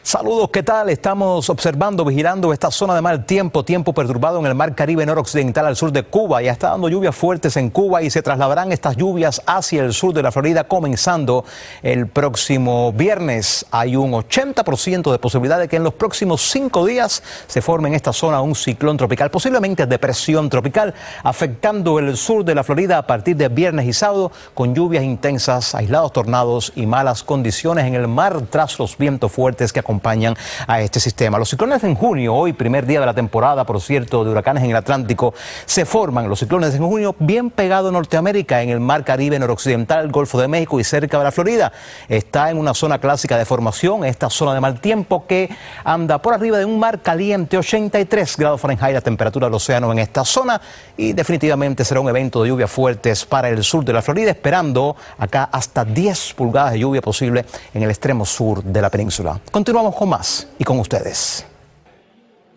Saludos, 0.05 0.49
¿qué 0.51 0.63
tal? 0.63 0.89
Estamos 0.89 1.49
observando, 1.49 2.03
vigilando 2.03 2.51
esta 2.51 2.69
zona 2.69 2.93
de 2.93 3.01
mal 3.01 3.25
tiempo, 3.25 3.63
tiempo 3.63 3.93
perturbado 3.93 4.37
en 4.37 4.45
el 4.45 4.53
mar 4.53 4.75
Caribe 4.75 5.05
noroccidental 5.05 5.65
al 5.65 5.77
sur 5.77 5.93
de 5.93 6.03
Cuba. 6.03 6.41
Ya 6.41 6.51
está 6.51 6.71
dando 6.71 6.89
lluvias 6.89 7.15
fuertes 7.15 7.55
en 7.55 7.69
Cuba 7.69 8.03
y 8.03 8.09
se 8.09 8.21
trasladarán 8.21 8.73
estas 8.73 8.97
lluvias 8.97 9.41
hacia 9.45 9.81
el 9.81 9.93
sur 9.93 10.13
de 10.13 10.21
la 10.21 10.33
Florida 10.33 10.65
comenzando 10.65 11.45
el 11.83 12.07
próximo 12.07 12.91
viernes. 12.91 13.65
Hay 13.71 13.95
un 13.95 14.11
80% 14.11 15.09
de 15.09 15.19
posibilidad 15.19 15.57
de 15.57 15.69
que 15.69 15.77
en 15.77 15.85
los 15.85 15.93
próximos 15.93 16.41
cinco 16.41 16.85
días 16.85 17.23
se 17.47 17.61
forme 17.61 17.87
en 17.87 17.95
esta 17.95 18.11
zona 18.11 18.41
un 18.41 18.55
ciclón 18.55 18.97
tropical, 18.97 19.31
posiblemente 19.31 19.85
depresión 19.85 20.49
tropical, 20.49 20.93
afectando 21.23 21.97
el 21.97 22.17
sur 22.17 22.43
de 22.43 22.55
la 22.55 22.65
Florida 22.65 22.97
a 22.97 23.07
partir 23.07 23.37
de 23.37 23.47
viernes 23.47 23.85
y 23.85 23.93
sábado 23.93 24.33
con 24.53 24.75
lluvias 24.75 25.05
intensas, 25.05 25.73
aislados 25.73 26.11
tornados 26.11 26.73
y 26.75 26.87
malas 26.87 27.23
condiciones 27.23 27.85
en 27.85 27.95
el 27.95 28.09
mar 28.09 28.41
tras 28.49 28.77
los 28.77 28.97
vientos 28.97 29.31
fuertes 29.31 29.71
que 29.71 29.79
acompañan 29.79 29.92
acompañan 29.93 30.35
a 30.65 30.81
este 30.81 30.99
sistema. 30.99 31.37
Los 31.37 31.49
ciclones 31.49 31.83
en 31.83 31.93
junio, 31.93 32.33
hoy 32.33 32.53
primer 32.53 32.87
día 32.87 32.99
de 32.99 33.05
la 33.05 33.13
temporada, 33.13 33.63
por 33.63 33.79
cierto, 33.79 34.23
de 34.23 34.31
huracanes 34.31 34.63
en 34.63 34.71
el 34.71 34.75
Atlántico, 34.75 35.35
se 35.67 35.85
forman 35.85 36.27
los 36.27 36.39
ciclones 36.39 36.73
en 36.73 36.83
junio 36.83 37.15
bien 37.19 37.51
pegado 37.51 37.89
a 37.89 37.91
Norteamérica, 37.91 38.63
en 38.63 38.69
el 38.69 38.79
mar 38.79 39.03
Caribe 39.03 39.37
noroccidental, 39.37 40.09
Golfo 40.11 40.41
de 40.41 40.47
México 40.47 40.79
y 40.79 40.83
cerca 40.83 41.19
de 41.19 41.23
la 41.25 41.31
Florida. 41.31 41.71
Está 42.09 42.49
en 42.49 42.57
una 42.57 42.73
zona 42.73 42.97
clásica 42.97 43.37
de 43.37 43.45
formación, 43.45 44.03
esta 44.03 44.31
zona 44.31 44.55
de 44.55 44.61
mal 44.61 44.79
tiempo 44.79 45.27
que 45.27 45.49
anda 45.83 46.19
por 46.19 46.33
arriba 46.33 46.57
de 46.57 46.65
un 46.65 46.79
mar 46.79 47.01
caliente, 47.01 47.55
83 47.55 48.37
grados 48.37 48.59
Fahrenheit 48.59 48.95
la 48.95 49.01
temperatura 49.01 49.45
del 49.45 49.53
océano 49.53 49.91
en 49.91 49.99
esta 49.99 50.25
zona 50.25 50.59
y 50.97 51.13
definitivamente 51.13 51.85
será 51.85 51.99
un 51.99 52.09
evento 52.09 52.41
de 52.41 52.49
lluvias 52.49 52.71
fuertes 52.71 53.25
para 53.25 53.49
el 53.49 53.63
sur 53.63 53.85
de 53.85 53.93
la 53.93 54.01
Florida, 54.01 54.31
esperando 54.31 54.95
acá 55.19 55.49
hasta 55.51 55.85
10 55.85 56.33
pulgadas 56.33 56.73
de 56.73 56.79
lluvia 56.79 57.01
posible 57.01 57.45
en 57.73 57.83
el 57.83 57.89
extremo 57.91 58.25
sur 58.25 58.63
de 58.63 58.81
la 58.81 58.89
península. 58.89 59.39
Continuamos 59.51 59.82
con 59.91 60.09
más 60.09 60.47
y 60.57 60.63
con 60.63 60.79
ustedes. 60.79 61.45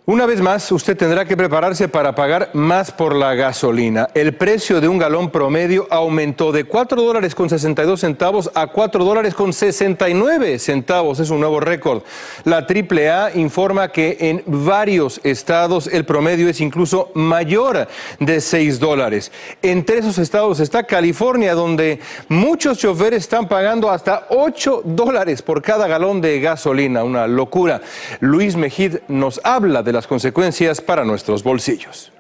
Una 0.09 0.25
vez 0.25 0.41
más, 0.41 0.71
usted 0.71 0.97
tendrá 0.97 1.25
que 1.25 1.37
prepararse 1.37 1.89
para 1.89 2.15
pagar 2.15 2.51
más 2.53 2.93
por 2.93 3.13
la 3.13 3.35
gasolina. 3.35 4.09
El 4.15 4.35
precio 4.37 4.81
de 4.81 4.87
un 4.87 4.99
galón 4.99 5.31
promedio 5.33 5.89
aumentó 5.91 6.53
de 6.53 6.63
4 6.63 7.03
dólares 7.03 7.35
con 7.35 7.51
62 7.51 7.99
centavos 7.99 8.49
a 8.55 8.69
4 8.69 9.05
dólares 9.05 9.35
con 9.35 9.53
69 9.53 10.61
centavos. 10.61 11.19
Es 11.19 11.31
un 11.31 11.41
nuevo 11.41 11.59
récord. 11.59 12.05
La 12.45 12.59
AAA 12.59 13.33
informa 13.35 13.91
que 13.91 14.17
en 14.21 14.45
varios 14.47 15.21
estados 15.25 15.89
el 15.89 16.05
promedio 16.05 16.49
es 16.49 16.61
incluso 16.61 17.11
mayor 17.15 17.89
de 18.21 18.41
6 18.41 18.79
dólares. 18.79 19.33
Entre 19.61 19.99
esos 19.99 20.19
estados 20.19 20.61
está 20.61 20.85
California, 20.85 21.55
donde 21.55 21.99
muchos 22.29 22.79
choferes 22.79 23.25
están 23.25 23.49
pagando 23.49 23.91
hasta 23.91 24.29
8 24.29 24.83
dólares 24.85 25.43
por 25.43 25.63
cada 25.63 25.89
galón 25.89 26.21
de 26.21 26.39
gasolina. 26.39 27.03
Una 27.03 27.27
locura. 27.27 27.81
Luis 28.21 28.55
Mejid 28.55 28.99
nos 29.09 29.41
habla 29.43 29.83
de 29.83 29.96
las 29.97 30.07
consecuencias 30.07 30.83
para 30.83 31.05
nuestros 31.05 31.43
bolsillos. 31.43 32.13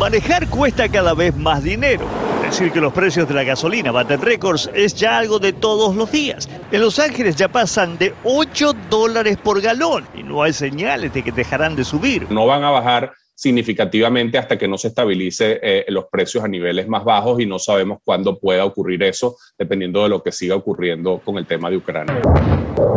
Manejar 0.00 0.48
cuesta 0.48 0.88
cada 0.88 1.14
vez 1.14 1.36
más 1.36 1.62
dinero. 1.62 2.06
Decir 2.42 2.72
que 2.72 2.80
los 2.80 2.92
precios 2.92 3.28
de 3.28 3.34
la 3.34 3.44
gasolina 3.44 3.92
baten 3.92 4.20
récords 4.20 4.68
es 4.74 4.94
ya 4.96 5.18
algo 5.18 5.38
de 5.38 5.52
todos 5.52 5.94
los 5.94 6.10
días. 6.10 6.48
En 6.72 6.80
Los 6.80 6.98
Ángeles 6.98 7.36
ya 7.36 7.46
pasan 7.46 7.96
de 7.98 8.12
8 8.24 8.72
dólares 8.90 9.36
por 9.36 9.60
galón 9.60 10.08
y 10.12 10.24
no 10.24 10.42
hay 10.42 10.52
señales 10.52 11.14
de 11.14 11.22
que 11.22 11.30
dejarán 11.30 11.76
de 11.76 11.84
subir. 11.84 12.26
No 12.30 12.46
van 12.46 12.64
a 12.64 12.70
bajar 12.70 13.12
significativamente 13.40 14.36
hasta 14.36 14.58
que 14.58 14.68
no 14.68 14.76
se 14.76 14.88
estabilice 14.88 15.58
eh, 15.62 15.86
los 15.88 16.04
precios 16.12 16.44
a 16.44 16.48
niveles 16.48 16.86
más 16.86 17.04
bajos 17.04 17.40
y 17.40 17.46
no 17.46 17.58
sabemos 17.58 18.00
cuándo 18.04 18.38
pueda 18.38 18.66
ocurrir 18.66 19.02
eso, 19.02 19.38
dependiendo 19.58 20.02
de 20.02 20.10
lo 20.10 20.22
que 20.22 20.30
siga 20.30 20.54
ocurriendo 20.54 21.22
con 21.24 21.38
el 21.38 21.46
tema 21.46 21.70
de 21.70 21.78
Ucrania. 21.78 22.20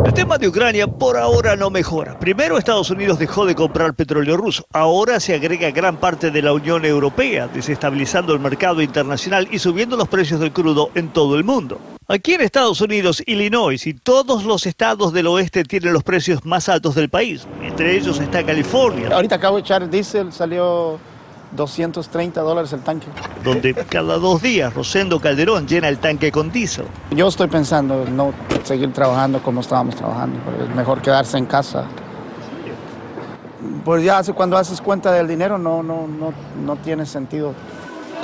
El 0.04 0.12
tema 0.12 0.36
de 0.36 0.46
Ucrania 0.46 0.86
por 0.86 1.16
ahora 1.16 1.56
no 1.56 1.70
mejora. 1.70 2.18
Primero 2.18 2.58
Estados 2.58 2.90
Unidos 2.90 3.18
dejó 3.18 3.46
de 3.46 3.54
comprar 3.54 3.94
petróleo 3.94 4.36
ruso. 4.36 4.66
Ahora 4.70 5.18
se 5.18 5.32
agrega 5.32 5.70
gran 5.70 5.96
parte 5.96 6.30
de 6.30 6.42
la 6.42 6.52
Unión 6.52 6.84
Europea, 6.84 7.48
desestabilizando 7.48 8.34
el 8.34 8.40
mercado 8.40 8.82
internacional 8.82 9.48
y 9.50 9.58
subiendo 9.58 9.96
los 9.96 10.08
precios 10.08 10.40
del 10.40 10.52
crudo 10.52 10.90
en 10.94 11.08
todo 11.08 11.38
el 11.38 11.44
mundo. 11.44 11.80
Aquí 12.06 12.34
en 12.34 12.42
Estados 12.42 12.82
Unidos, 12.82 13.22
Illinois 13.24 13.86
y 13.86 13.94
todos 13.94 14.44
los 14.44 14.66
estados 14.66 15.14
del 15.14 15.26
oeste 15.26 15.64
tienen 15.64 15.94
los 15.94 16.02
precios 16.02 16.44
más 16.44 16.68
altos 16.68 16.94
del 16.94 17.08
país. 17.08 17.46
Entre 17.62 17.96
ellos 17.96 18.20
está 18.20 18.44
California. 18.44 19.08
Ahorita 19.10 19.36
acabo 19.36 19.56
de 19.56 19.62
echar 19.62 19.88
diésel, 19.88 20.30
salió 20.30 20.98
230 21.52 22.42
dólares 22.42 22.74
el 22.74 22.82
tanque. 22.82 23.06
Donde 23.42 23.72
cada 23.72 24.18
dos 24.18 24.42
días 24.42 24.74
Rosendo 24.74 25.18
Calderón 25.18 25.66
llena 25.66 25.88
el 25.88 25.96
tanque 25.96 26.30
con 26.30 26.52
diésel. 26.52 26.84
Yo 27.10 27.26
estoy 27.28 27.48
pensando 27.48 28.04
no 28.04 28.34
seguir 28.64 28.92
trabajando 28.92 29.42
como 29.42 29.62
estábamos 29.62 29.96
trabajando, 29.96 30.38
es 30.62 30.76
mejor 30.76 31.00
quedarse 31.00 31.38
en 31.38 31.46
casa. 31.46 31.86
Pues 33.82 34.04
ya 34.04 34.22
cuando 34.34 34.58
haces 34.58 34.82
cuenta 34.82 35.10
del 35.10 35.26
dinero 35.26 35.56
no, 35.56 35.82
no, 35.82 36.06
no, 36.06 36.34
no 36.66 36.76
tiene 36.76 37.06
sentido 37.06 37.54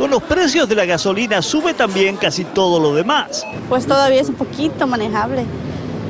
con 0.00 0.10
los 0.10 0.22
precios 0.22 0.66
de 0.66 0.74
la 0.74 0.86
gasolina 0.86 1.42
sube 1.42 1.74
también 1.74 2.16
casi 2.16 2.44
todo 2.44 2.80
lo 2.80 2.94
demás. 2.94 3.44
Pues 3.68 3.86
todavía 3.86 4.22
es 4.22 4.30
un 4.30 4.34
poquito 4.34 4.86
manejable. 4.86 5.44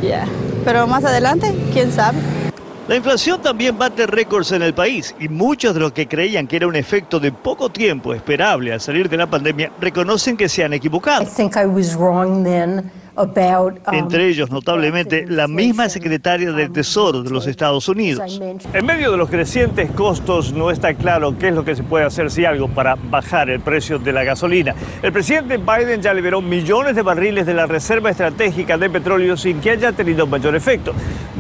Ya. 0.00 0.26
Pero 0.64 0.86
más 0.86 1.04
adelante, 1.04 1.52
quién 1.72 1.90
sabe. 1.90 2.18
La 2.86 2.94
inflación 2.94 3.42
también 3.42 3.76
bate 3.76 4.06
récords 4.06 4.52
en 4.52 4.62
el 4.62 4.74
país 4.74 5.12
y 5.18 5.28
muchos 5.28 5.74
de 5.74 5.80
los 5.80 5.90
que 5.90 6.06
creían 6.06 6.46
que 6.46 6.54
era 6.54 6.68
un 6.68 6.76
efecto 6.76 7.18
de 7.18 7.32
poco 7.32 7.68
tiempo 7.70 8.14
esperable 8.14 8.72
al 8.72 8.80
salir 8.80 9.08
de 9.08 9.16
la 9.16 9.26
pandemia 9.28 9.72
reconocen 9.80 10.36
que 10.36 10.48
se 10.48 10.62
han 10.62 10.72
equivocado. 10.72 11.22
Um, 11.22 11.28
Entre 13.92 14.28
ellos, 14.28 14.50
notablemente, 14.50 15.26
la 15.26 15.48
misma 15.48 15.88
secretaria 15.88 16.52
del 16.52 16.72
Tesoro 16.72 17.22
de 17.22 17.30
los 17.30 17.46
Estados 17.46 17.88
Unidos. 17.88 18.40
En 18.72 18.86
medio 18.86 19.10
de 19.10 19.16
los 19.16 19.28
crecientes 19.28 19.90
costos, 19.90 20.52
no 20.52 20.70
está 20.70 20.94
claro 20.94 21.36
qué 21.38 21.48
es 21.48 21.54
lo 21.54 21.64
que 21.64 21.76
se 21.76 21.82
puede 21.82 22.04
hacer 22.04 22.30
si 22.30 22.44
algo 22.44 22.68
para 22.68 22.96
bajar 22.96 23.50
el 23.50 23.60
precio 23.60 23.98
de 23.98 24.12
la 24.12 24.24
gasolina. 24.24 24.74
El 25.02 25.12
presidente 25.12 25.58
Biden 25.58 26.02
ya 26.02 26.14
liberó 26.14 26.40
millones 26.40 26.96
de 26.96 27.02
barriles 27.02 27.46
de 27.46 27.54
la 27.54 27.66
Reserva 27.66 28.10
Estratégica 28.10 28.78
de 28.78 28.90
Petróleo 28.90 29.36
sin 29.36 29.60
que 29.60 29.70
haya 29.70 29.92
tenido 29.92 30.26
mayor 30.26 30.54
efecto. 30.54 30.92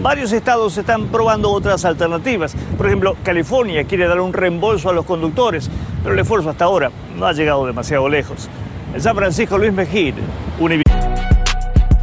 Varios 0.02 0.32
estados 0.32 0.76
están 0.78 1.08
probando 1.08 1.50
otras 1.50 1.84
alternativas. 1.84 2.54
Por 2.76 2.86
ejemplo, 2.86 3.16
California 3.22 3.84
quiere 3.84 4.06
dar 4.06 4.20
un 4.20 4.32
reembolso 4.32 4.88
a 4.88 4.92
los 4.92 5.04
conductores, 5.04 5.70
pero 6.02 6.14
el 6.14 6.20
esfuerzo 6.20 6.50
hasta 6.50 6.64
ahora 6.64 6.90
no 7.16 7.26
ha 7.26 7.32
llegado 7.32 7.66
demasiado 7.66 8.08
lejos. 8.08 8.48
En 8.94 9.00
San 9.00 9.14
Francisco, 9.14 9.58
Luis 9.58 9.72
Mejid, 9.72 10.14
Univision. 10.58 10.99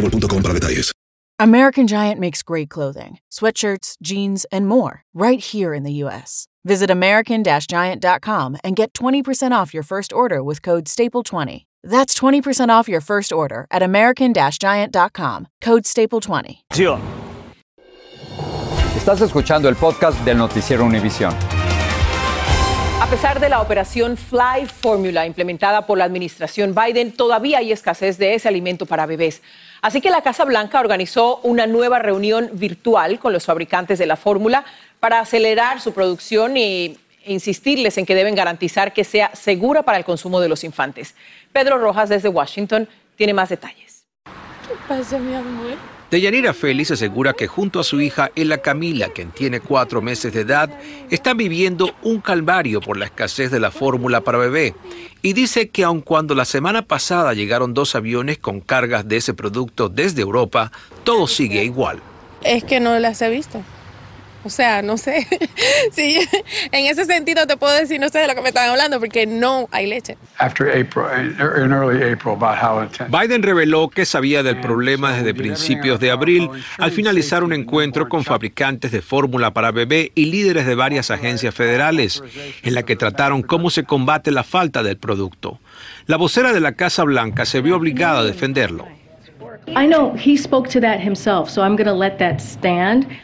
boostmobile.com 0.00 0.42
para 0.42 0.54
detalles. 0.54 0.92
American 1.40 1.86
Giant 1.86 2.18
makes 2.18 2.42
great 2.42 2.68
clothing, 2.68 3.18
sweatshirts, 3.30 3.96
jeans, 4.02 4.44
and 4.50 4.66
more 4.66 5.02
right 5.14 5.38
here 5.40 5.72
in 5.72 5.84
the 5.84 5.92
U.S. 6.04 6.48
Visit 6.64 6.90
American-Giant.com 6.90 8.56
and 8.64 8.74
get 8.74 8.92
20% 8.92 9.52
off 9.52 9.72
your 9.72 9.84
first 9.84 10.12
order 10.12 10.42
with 10.42 10.62
code 10.62 10.86
STAPLE20. 10.86 11.64
That's 11.84 12.18
20% 12.18 12.70
off 12.70 12.88
your 12.88 13.00
first 13.00 13.32
order 13.32 13.68
at 13.70 13.84
American-Giant.com, 13.84 15.46
code 15.60 15.84
STAPLE20. 15.84 16.62
Estás 18.96 19.20
escuchando 19.20 19.68
el 19.68 19.76
podcast 19.76 20.18
del 20.24 20.38
Noticiero 20.38 20.84
Univisión. 20.84 21.32
A 23.00 23.06
pesar 23.08 23.38
de 23.38 23.48
la 23.48 23.62
operación 23.62 24.16
Fly 24.16 24.66
Formula 24.66 25.24
implementada 25.24 25.86
por 25.86 25.96
la 25.96 26.04
administración 26.04 26.74
Biden, 26.74 27.12
todavía 27.12 27.58
hay 27.58 27.70
escasez 27.70 28.18
de 28.18 28.34
ese 28.34 28.48
alimento 28.48 28.84
para 28.84 29.06
bebés. 29.06 29.40
Así 29.80 30.00
que 30.00 30.10
la 30.10 30.22
Casa 30.22 30.44
Blanca 30.44 30.80
organizó 30.80 31.40
una 31.42 31.66
nueva 31.66 31.98
reunión 31.98 32.50
virtual 32.52 33.18
con 33.18 33.32
los 33.32 33.46
fabricantes 33.46 33.98
de 33.98 34.06
la 34.06 34.16
fórmula 34.16 34.64
para 35.00 35.20
acelerar 35.20 35.80
su 35.80 35.92
producción 35.92 36.56
y 36.56 36.98
insistirles 37.24 37.98
en 37.98 38.06
que 38.06 38.14
deben 38.14 38.34
garantizar 38.34 38.92
que 38.92 39.04
sea 39.04 39.30
segura 39.34 39.82
para 39.82 39.98
el 39.98 40.04
consumo 40.04 40.40
de 40.40 40.48
los 40.48 40.64
infantes. 40.64 41.14
Pedro 41.52 41.78
Rojas 41.78 42.08
desde 42.08 42.28
Washington 42.28 42.88
tiene 43.16 43.34
más 43.34 43.50
detalles. 43.50 44.04
¿Qué 44.24 44.74
pasa, 44.88 45.18
mi 45.18 45.34
amor? 45.34 45.97
Deyanira 46.10 46.54
Félix 46.54 46.90
asegura 46.90 47.34
que 47.34 47.46
junto 47.46 47.78
a 47.80 47.84
su 47.84 48.00
hija 48.00 48.30
Ella 48.34 48.62
Camila, 48.62 49.10
quien 49.10 49.30
tiene 49.30 49.60
cuatro 49.60 50.00
meses 50.00 50.32
de 50.32 50.40
edad, 50.40 50.70
están 51.10 51.36
viviendo 51.36 51.94
un 52.02 52.22
calvario 52.22 52.80
por 52.80 52.96
la 52.96 53.04
escasez 53.04 53.50
de 53.50 53.60
la 53.60 53.70
fórmula 53.70 54.22
para 54.22 54.38
bebé. 54.38 54.74
Y 55.20 55.34
dice 55.34 55.68
que 55.68 55.84
aun 55.84 56.00
cuando 56.00 56.34
la 56.34 56.46
semana 56.46 56.80
pasada 56.80 57.34
llegaron 57.34 57.74
dos 57.74 57.94
aviones 57.94 58.38
con 58.38 58.60
cargas 58.60 59.06
de 59.06 59.18
ese 59.18 59.34
producto 59.34 59.90
desde 59.90 60.22
Europa, 60.22 60.72
todo 61.04 61.26
sigue 61.26 61.62
igual. 61.62 62.00
Es 62.42 62.64
que 62.64 62.80
no 62.80 62.98
las 62.98 63.20
he 63.20 63.28
visto. 63.28 63.62
O 64.48 64.50
sea, 64.50 64.80
no 64.80 64.96
sé. 64.96 65.26
sí, 65.92 66.18
en 66.72 66.86
ese 66.86 67.04
sentido 67.04 67.46
te 67.46 67.58
puedo 67.58 67.74
decir, 67.74 68.00
no 68.00 68.08
sé 68.08 68.20
de 68.20 68.28
lo 68.28 68.34
que 68.34 68.40
me 68.40 68.48
están 68.48 68.70
hablando, 68.70 68.98
porque 68.98 69.26
no 69.26 69.68
hay 69.70 69.86
leche. 69.86 70.16
Biden 73.10 73.42
reveló 73.42 73.90
que 73.90 74.06
sabía 74.06 74.42
del 74.42 74.58
problema 74.58 75.12
desde 75.12 75.34
principios 75.34 76.00
de 76.00 76.10
abril 76.10 76.48
al 76.78 76.92
finalizar 76.92 77.44
un 77.44 77.52
encuentro 77.52 78.08
con 78.08 78.24
fabricantes 78.24 78.90
de 78.90 79.02
fórmula 79.02 79.52
para 79.52 79.70
bebé 79.70 80.12
y 80.14 80.24
líderes 80.24 80.64
de 80.64 80.74
varias 80.74 81.10
agencias 81.10 81.54
federales, 81.54 82.22
en 82.62 82.72
la 82.72 82.84
que 82.84 82.96
trataron 82.96 83.42
cómo 83.42 83.68
se 83.68 83.84
combate 83.84 84.30
la 84.30 84.44
falta 84.44 84.82
del 84.82 84.96
producto. 84.96 85.60
La 86.06 86.16
vocera 86.16 86.54
de 86.54 86.60
la 86.60 86.72
Casa 86.72 87.04
Blanca 87.04 87.44
se 87.44 87.60
vio 87.60 87.76
obligada 87.76 88.20
a 88.20 88.24
defenderlo. 88.24 88.88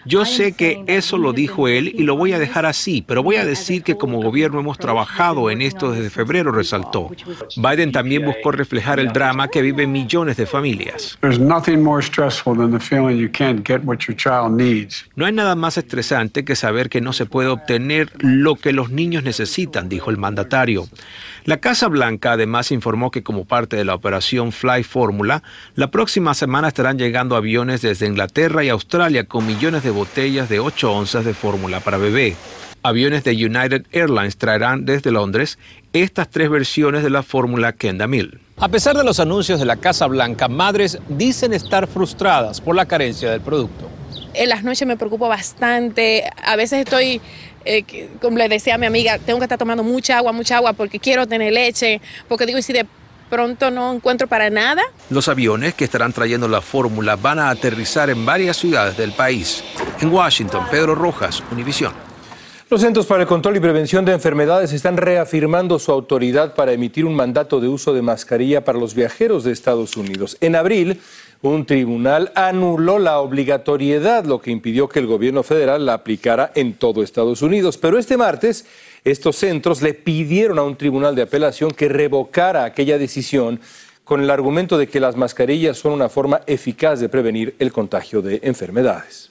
Yo 0.04 0.24
sé 0.24 0.52
que 0.52 0.82
eso 0.86 1.18
lo 1.18 1.32
dijo 1.32 1.68
él 1.68 1.92
y 1.94 2.02
lo 2.02 2.16
voy 2.16 2.32
a 2.32 2.38
dejar 2.38 2.66
así, 2.66 3.02
pero 3.06 3.22
voy 3.22 3.36
a 3.36 3.44
decir 3.44 3.82
que 3.82 3.96
como 3.96 4.22
gobierno 4.22 4.60
hemos 4.60 4.78
trabajado 4.78 5.50
en 5.50 5.62
esto 5.62 5.92
desde 5.92 6.10
febrero, 6.10 6.52
resaltó. 6.52 7.10
Biden 7.56 7.92
también 7.92 8.24
buscó 8.24 8.52
reflejar 8.52 9.00
el 9.00 9.12
drama 9.12 9.48
que 9.48 9.62
viven 9.62 9.92
millones 9.92 10.36
de 10.36 10.46
familias. 10.46 11.18
No 15.16 15.26
hay 15.26 15.32
nada 15.32 15.54
más 15.54 15.78
estresante 15.78 16.44
que 16.44 16.56
saber 16.56 16.88
que 16.88 17.00
no 17.00 17.12
se 17.12 17.26
puede 17.26 17.48
obtener 17.48 18.10
lo 18.18 18.56
que 18.56 18.72
los 18.72 18.90
niños 18.90 19.22
necesitan, 19.22 19.88
dijo 19.88 20.10
el 20.10 20.18
mandatario. 20.18 20.86
La 21.44 21.58
Casa 21.58 21.88
Blanca 21.88 22.32
además 22.32 22.70
informó 22.70 23.10
que 23.10 23.22
como 23.22 23.44
parte 23.44 23.76
de 23.76 23.84
la 23.84 23.94
operación 23.94 24.52
Fly 24.52 24.82
Formula, 24.82 25.42
la 25.74 25.90
próxima 25.90 26.33
semana 26.34 26.68
estarán 26.68 26.98
llegando 26.98 27.36
aviones 27.36 27.82
desde 27.82 28.06
Inglaterra 28.06 28.64
y 28.64 28.68
Australia 28.68 29.24
con 29.24 29.46
millones 29.46 29.82
de 29.82 29.90
botellas 29.90 30.48
de 30.48 30.60
8 30.60 30.92
onzas 30.92 31.24
de 31.24 31.34
fórmula 31.34 31.80
para 31.80 31.96
bebé. 31.96 32.36
Aviones 32.82 33.24
de 33.24 33.32
United 33.32 33.86
Airlines 33.92 34.36
traerán 34.36 34.84
desde 34.84 35.10
Londres 35.10 35.58
estas 35.92 36.28
tres 36.28 36.50
versiones 36.50 37.02
de 37.02 37.10
la 37.10 37.22
fórmula 37.22 37.72
Kendamil. 37.72 38.40
A 38.58 38.68
pesar 38.68 38.96
de 38.96 39.04
los 39.04 39.20
anuncios 39.20 39.58
de 39.58 39.64
la 39.64 39.76
Casa 39.76 40.06
Blanca, 40.06 40.48
madres 40.48 40.98
dicen 41.08 41.54
estar 41.54 41.86
frustradas 41.86 42.60
por 42.60 42.76
la 42.76 42.86
carencia 42.86 43.30
del 43.30 43.40
producto. 43.40 43.88
En 44.34 44.48
las 44.48 44.64
noches 44.64 44.86
me 44.86 44.96
preocupo 44.96 45.28
bastante. 45.28 46.24
A 46.44 46.56
veces 46.56 46.80
estoy 46.80 47.20
eh, 47.64 47.84
como 48.20 48.36
le 48.36 48.48
decía 48.48 48.74
a 48.74 48.78
mi 48.78 48.86
amiga, 48.86 49.18
tengo 49.18 49.38
que 49.38 49.46
estar 49.46 49.58
tomando 49.58 49.82
mucha 49.82 50.18
agua, 50.18 50.32
mucha 50.32 50.56
agua 50.56 50.72
porque 50.74 50.98
quiero 50.98 51.26
tener 51.26 51.52
leche, 51.52 52.00
porque 52.28 52.46
digo, 52.46 52.58
y 52.58 52.62
si 52.62 52.72
de 52.72 52.86
pronto 53.34 53.68
no 53.72 53.92
encuentro 53.92 54.28
para 54.28 54.48
nada. 54.48 54.80
Los 55.10 55.26
aviones 55.26 55.74
que 55.74 55.82
estarán 55.82 56.12
trayendo 56.12 56.46
la 56.46 56.60
fórmula 56.60 57.16
van 57.16 57.40
a 57.40 57.50
aterrizar 57.50 58.08
en 58.08 58.24
varias 58.24 58.56
ciudades 58.56 58.96
del 58.96 59.10
país. 59.10 59.64
En 60.00 60.12
Washington, 60.12 60.66
Pedro 60.70 60.94
Rojas, 60.94 61.42
Univisión. 61.50 61.92
Los 62.70 62.82
Centros 62.82 63.06
para 63.06 63.22
el 63.22 63.28
Control 63.28 63.56
y 63.56 63.60
Prevención 63.60 64.04
de 64.04 64.12
Enfermedades 64.12 64.72
están 64.72 64.96
reafirmando 64.96 65.80
su 65.80 65.90
autoridad 65.90 66.54
para 66.54 66.70
emitir 66.70 67.04
un 67.04 67.16
mandato 67.16 67.58
de 67.58 67.66
uso 67.66 67.92
de 67.92 68.02
mascarilla 68.02 68.64
para 68.64 68.78
los 68.78 68.94
viajeros 68.94 69.42
de 69.42 69.50
Estados 69.50 69.96
Unidos. 69.96 70.36
En 70.40 70.54
abril, 70.54 71.00
un 71.42 71.66
tribunal 71.66 72.30
anuló 72.36 73.00
la 73.00 73.18
obligatoriedad, 73.18 74.24
lo 74.24 74.40
que 74.40 74.52
impidió 74.52 74.88
que 74.88 75.00
el 75.00 75.06
gobierno 75.06 75.42
federal 75.42 75.84
la 75.84 75.94
aplicara 75.94 76.52
en 76.54 76.74
todo 76.74 77.02
Estados 77.02 77.42
Unidos. 77.42 77.78
Pero 77.78 77.98
este 77.98 78.16
martes, 78.16 78.64
estos 79.04 79.36
centros 79.36 79.82
le 79.82 79.92
pidieron 79.92 80.58
a 80.58 80.62
un 80.62 80.76
tribunal 80.76 81.14
de 81.14 81.22
apelación 81.22 81.70
que 81.70 81.88
revocara 81.88 82.64
aquella 82.64 82.96
decisión 82.96 83.60
con 84.02 84.22
el 84.22 84.30
argumento 84.30 84.78
de 84.78 84.88
que 84.88 85.00
las 85.00 85.16
mascarillas 85.16 85.78
son 85.78 85.92
una 85.92 86.08
forma 86.08 86.40
eficaz 86.46 87.00
de 87.00 87.08
prevenir 87.08 87.54
el 87.58 87.72
contagio 87.72 88.22
de 88.22 88.40
enfermedades. 88.42 89.30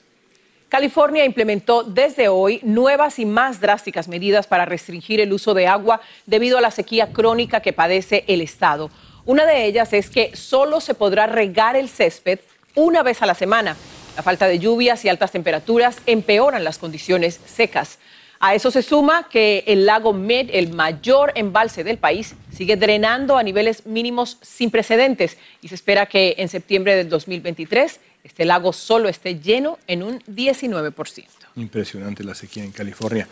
California 0.68 1.24
implementó 1.24 1.84
desde 1.84 2.26
hoy 2.28 2.58
nuevas 2.64 3.20
y 3.20 3.26
más 3.26 3.60
drásticas 3.60 4.08
medidas 4.08 4.48
para 4.48 4.64
restringir 4.64 5.20
el 5.20 5.32
uso 5.32 5.54
de 5.54 5.68
agua 5.68 6.00
debido 6.26 6.58
a 6.58 6.60
la 6.60 6.72
sequía 6.72 7.12
crónica 7.12 7.60
que 7.60 7.72
padece 7.72 8.24
el 8.26 8.40
estado. 8.40 8.90
Una 9.24 9.46
de 9.46 9.66
ellas 9.66 9.92
es 9.92 10.10
que 10.10 10.34
solo 10.34 10.80
se 10.80 10.94
podrá 10.94 11.26
regar 11.26 11.76
el 11.76 11.88
césped 11.88 12.40
una 12.74 13.04
vez 13.04 13.22
a 13.22 13.26
la 13.26 13.34
semana. 13.34 13.76
La 14.16 14.22
falta 14.22 14.48
de 14.48 14.58
lluvias 14.58 15.04
y 15.04 15.08
altas 15.08 15.30
temperaturas 15.30 15.98
empeoran 16.06 16.64
las 16.64 16.78
condiciones 16.78 17.40
secas. 17.46 17.98
A 18.46 18.54
eso 18.54 18.70
se 18.70 18.82
suma 18.82 19.26
que 19.30 19.64
el 19.66 19.86
lago 19.86 20.12
Med, 20.12 20.50
el 20.52 20.70
mayor 20.70 21.32
embalse 21.34 21.82
del 21.82 21.96
país, 21.96 22.34
sigue 22.52 22.76
drenando 22.76 23.38
a 23.38 23.42
niveles 23.42 23.86
mínimos 23.86 24.36
sin 24.42 24.70
precedentes 24.70 25.38
y 25.62 25.68
se 25.68 25.74
espera 25.74 26.04
que 26.04 26.34
en 26.36 26.50
septiembre 26.50 26.94
del 26.94 27.08
2023 27.08 28.00
este 28.22 28.44
lago 28.44 28.74
solo 28.74 29.08
esté 29.08 29.40
lleno 29.40 29.78
en 29.86 30.02
un 30.02 30.20
19%. 30.24 31.24
Impresionante 31.56 32.22
la 32.22 32.34
sequía 32.34 32.64
en 32.64 32.72
California. 32.72 33.26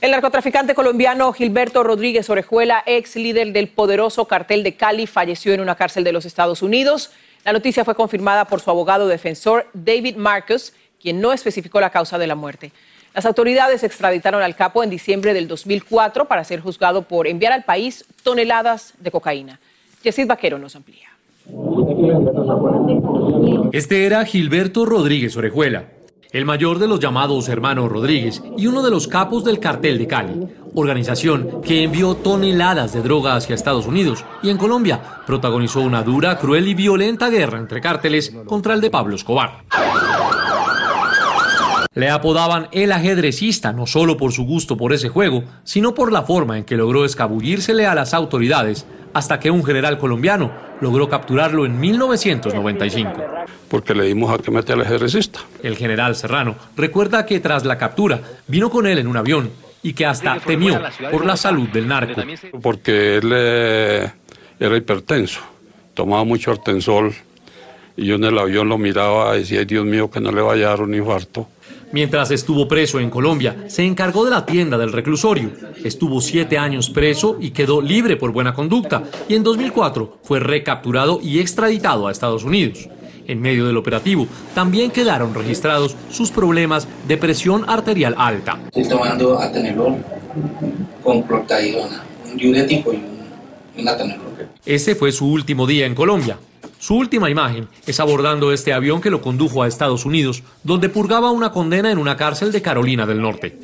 El 0.00 0.12
narcotraficante 0.12 0.76
colombiano 0.76 1.32
Gilberto 1.32 1.82
Rodríguez 1.82 2.30
Orejuela, 2.30 2.84
ex 2.86 3.16
líder 3.16 3.52
del 3.52 3.66
poderoso 3.66 4.26
cartel 4.28 4.62
de 4.62 4.76
Cali, 4.76 5.08
falleció 5.08 5.52
en 5.52 5.60
una 5.60 5.74
cárcel 5.74 6.04
de 6.04 6.12
los 6.12 6.26
Estados 6.26 6.62
Unidos. 6.62 7.10
La 7.44 7.52
noticia 7.52 7.84
fue 7.84 7.96
confirmada 7.96 8.44
por 8.44 8.60
su 8.60 8.70
abogado 8.70 9.08
defensor 9.08 9.66
David 9.74 10.14
Marcus, 10.14 10.74
quien 11.00 11.20
no 11.20 11.32
especificó 11.32 11.80
la 11.80 11.90
causa 11.90 12.18
de 12.18 12.28
la 12.28 12.36
muerte. 12.36 12.70
Las 13.14 13.26
autoridades 13.26 13.82
extraditaron 13.82 14.42
al 14.42 14.56
capo 14.56 14.82
en 14.82 14.88
diciembre 14.88 15.34
del 15.34 15.46
2004 15.46 16.24
para 16.24 16.44
ser 16.44 16.60
juzgado 16.60 17.02
por 17.02 17.26
enviar 17.26 17.52
al 17.52 17.64
país 17.64 18.06
toneladas 18.22 18.94
de 18.98 19.10
cocaína. 19.10 19.60
Yesid 20.02 20.26
Vaquero 20.26 20.58
nos 20.58 20.74
amplía. 20.76 21.08
Este 23.72 24.06
era 24.06 24.24
Gilberto 24.24 24.86
Rodríguez 24.86 25.36
Orejuela, 25.36 25.84
el 26.30 26.46
mayor 26.46 26.78
de 26.78 26.88
los 26.88 27.00
llamados 27.00 27.48
hermanos 27.48 27.90
Rodríguez 27.90 28.42
y 28.56 28.66
uno 28.66 28.82
de 28.82 28.90
los 28.90 29.08
capos 29.08 29.44
del 29.44 29.58
cartel 29.58 29.98
de 29.98 30.06
Cali, 30.06 30.48
organización 30.74 31.60
que 31.60 31.82
envió 31.82 32.14
toneladas 32.14 32.94
de 32.94 33.02
droga 33.02 33.36
hacia 33.36 33.54
Estados 33.54 33.86
Unidos 33.86 34.24
y 34.42 34.48
en 34.48 34.56
Colombia 34.56 35.00
protagonizó 35.26 35.80
una 35.80 36.02
dura, 36.02 36.38
cruel 36.38 36.66
y 36.68 36.74
violenta 36.74 37.28
guerra 37.28 37.58
entre 37.58 37.82
cárteles 37.82 38.34
contra 38.46 38.72
el 38.72 38.80
de 38.80 38.90
Pablo 38.90 39.16
Escobar. 39.16 39.64
Le 41.94 42.08
apodaban 42.08 42.68
el 42.72 42.90
ajedrecista 42.90 43.72
no 43.72 43.86
solo 43.86 44.16
por 44.16 44.32
su 44.32 44.44
gusto 44.44 44.76
por 44.76 44.94
ese 44.94 45.10
juego, 45.10 45.44
sino 45.62 45.94
por 45.94 46.10
la 46.10 46.22
forma 46.22 46.56
en 46.56 46.64
que 46.64 46.76
logró 46.76 47.04
escabullírsele 47.04 47.86
a 47.86 47.94
las 47.94 48.14
autoridades 48.14 48.86
hasta 49.12 49.38
que 49.38 49.50
un 49.50 49.62
general 49.62 49.98
colombiano 49.98 50.50
logró 50.80 51.08
capturarlo 51.08 51.66
en 51.66 51.78
1995. 51.78 53.12
Porque 53.68 53.94
le 53.94 54.04
dimos 54.04 54.32
a 54.32 54.42
que 54.42 54.50
mete 54.50 54.72
al 54.72 54.80
ajedrecista. 54.80 55.40
El 55.62 55.76
general 55.76 56.16
Serrano 56.16 56.56
recuerda 56.76 57.26
que 57.26 57.40
tras 57.40 57.64
la 57.64 57.76
captura 57.76 58.20
vino 58.48 58.70
con 58.70 58.86
él 58.86 58.98
en 58.98 59.06
un 59.06 59.18
avión 59.18 59.50
y 59.82 59.92
que 59.92 60.06
hasta 60.06 60.40
temió 60.40 60.80
por 61.10 61.26
la 61.26 61.36
salud 61.36 61.68
del 61.68 61.88
narco. 61.88 62.22
Porque 62.62 63.16
él 63.16 63.30
eh, 63.34 64.10
era 64.58 64.76
hipertenso, 64.76 65.40
tomaba 65.94 66.24
mucho 66.24 66.52
artensol 66.52 67.14
y 67.96 68.06
yo 68.06 68.14
en 68.14 68.24
el 68.24 68.38
avión 68.38 68.68
lo 68.68 68.78
miraba 68.78 69.36
y 69.36 69.40
decía, 69.40 69.64
Dios 69.64 69.84
mío, 69.84 70.10
que 70.10 70.20
no 70.20 70.32
le 70.32 70.40
vaya 70.40 70.66
a 70.66 70.70
dar 70.70 70.82
un 70.82 70.94
infarto. 70.94 71.48
Mientras 71.92 72.30
estuvo 72.30 72.66
preso 72.66 73.00
en 73.00 73.10
Colombia, 73.10 73.64
se 73.68 73.84
encargó 73.84 74.24
de 74.24 74.30
la 74.30 74.46
tienda 74.46 74.78
del 74.78 74.92
reclusorio. 74.92 75.50
Estuvo 75.84 76.22
siete 76.22 76.56
años 76.56 76.88
preso 76.88 77.36
y 77.38 77.50
quedó 77.50 77.82
libre 77.82 78.16
por 78.16 78.32
buena 78.32 78.54
conducta. 78.54 79.02
Y 79.28 79.34
en 79.34 79.42
2004 79.42 80.18
fue 80.22 80.40
recapturado 80.40 81.20
y 81.22 81.38
extraditado 81.38 82.08
a 82.08 82.12
Estados 82.12 82.44
Unidos. 82.44 82.88
En 83.26 83.40
medio 83.40 83.66
del 83.66 83.76
operativo, 83.76 84.26
también 84.54 84.90
quedaron 84.90 85.34
registrados 85.34 85.94
sus 86.10 86.30
problemas 86.30 86.88
de 87.06 87.16
presión 87.18 87.68
arterial 87.68 88.14
alta. 88.16 88.58
Estoy 88.66 88.88
tomando 88.88 89.38
atenolol 89.38 89.96
con 91.04 91.22
clortadidona, 91.22 92.02
un 92.30 92.36
diurético 92.36 92.92
y 92.94 92.96
un, 92.96 93.80
un 93.80 93.88
atenolol. 93.88 94.32
Ese 94.64 94.94
fue 94.94 95.12
su 95.12 95.30
último 95.30 95.66
día 95.66 95.86
en 95.86 95.94
Colombia. 95.94 96.38
Su 96.82 96.96
última 96.96 97.30
imagen 97.30 97.68
es 97.86 98.00
abordando 98.00 98.52
este 98.52 98.72
avión 98.72 99.00
que 99.00 99.08
lo 99.08 99.22
condujo 99.22 99.62
a 99.62 99.68
Estados 99.68 100.04
Unidos, 100.04 100.42
donde 100.64 100.88
purgaba 100.88 101.30
una 101.30 101.52
condena 101.52 101.92
en 101.92 101.98
una 101.98 102.16
cárcel 102.16 102.50
de 102.50 102.60
Carolina 102.60 103.06
del 103.06 103.22
Norte. 103.22 103.56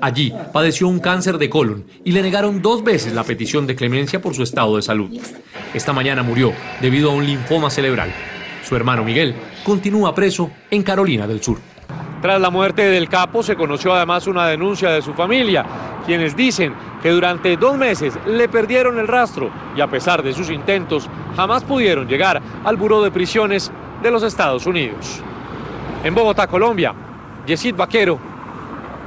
Allí 0.00 0.32
padeció 0.54 0.88
un 0.88 0.98
cáncer 0.98 1.36
de 1.36 1.50
colon 1.50 1.84
y 2.02 2.12
le 2.12 2.22
negaron 2.22 2.62
dos 2.62 2.82
veces 2.82 3.12
la 3.12 3.24
petición 3.24 3.66
de 3.66 3.76
clemencia 3.76 4.22
por 4.22 4.34
su 4.34 4.42
estado 4.42 4.76
de 4.76 4.80
salud. 4.80 5.10
Esta 5.74 5.92
mañana 5.92 6.22
murió 6.22 6.54
debido 6.80 7.10
a 7.10 7.14
un 7.14 7.26
linfoma 7.26 7.68
cerebral. 7.68 8.10
Su 8.66 8.74
hermano 8.74 9.04
Miguel 9.04 9.34
continúa 9.64 10.14
preso 10.14 10.50
en 10.70 10.82
Carolina 10.82 11.26
del 11.26 11.42
Sur. 11.42 11.58
Tras 12.22 12.40
la 12.40 12.48
muerte 12.48 12.86
del 12.86 13.06
capo 13.06 13.42
se 13.42 13.54
conoció 13.54 13.92
además 13.92 14.26
una 14.26 14.46
denuncia 14.46 14.88
de 14.88 15.02
su 15.02 15.12
familia, 15.12 15.66
quienes 16.06 16.36
dicen 16.36 16.74
que 17.02 17.10
durante 17.10 17.56
dos 17.56 17.76
meses 17.76 18.18
le 18.26 18.48
perdieron 18.48 18.98
el 18.98 19.08
rastro 19.08 19.50
y 19.76 19.80
a 19.80 19.86
pesar 19.88 20.22
de 20.22 20.32
sus 20.32 20.50
intentos 20.50 21.08
jamás 21.36 21.64
pudieron 21.64 22.06
llegar 22.06 22.40
al 22.64 22.76
Buró 22.76 23.02
de 23.02 23.10
Prisiones 23.10 23.70
de 24.02 24.10
los 24.10 24.22
Estados 24.22 24.66
Unidos. 24.66 25.20
En 26.04 26.14
Bogotá, 26.14 26.46
Colombia, 26.46 26.94
Yesid 27.46 27.76
Vaquero, 27.76 28.18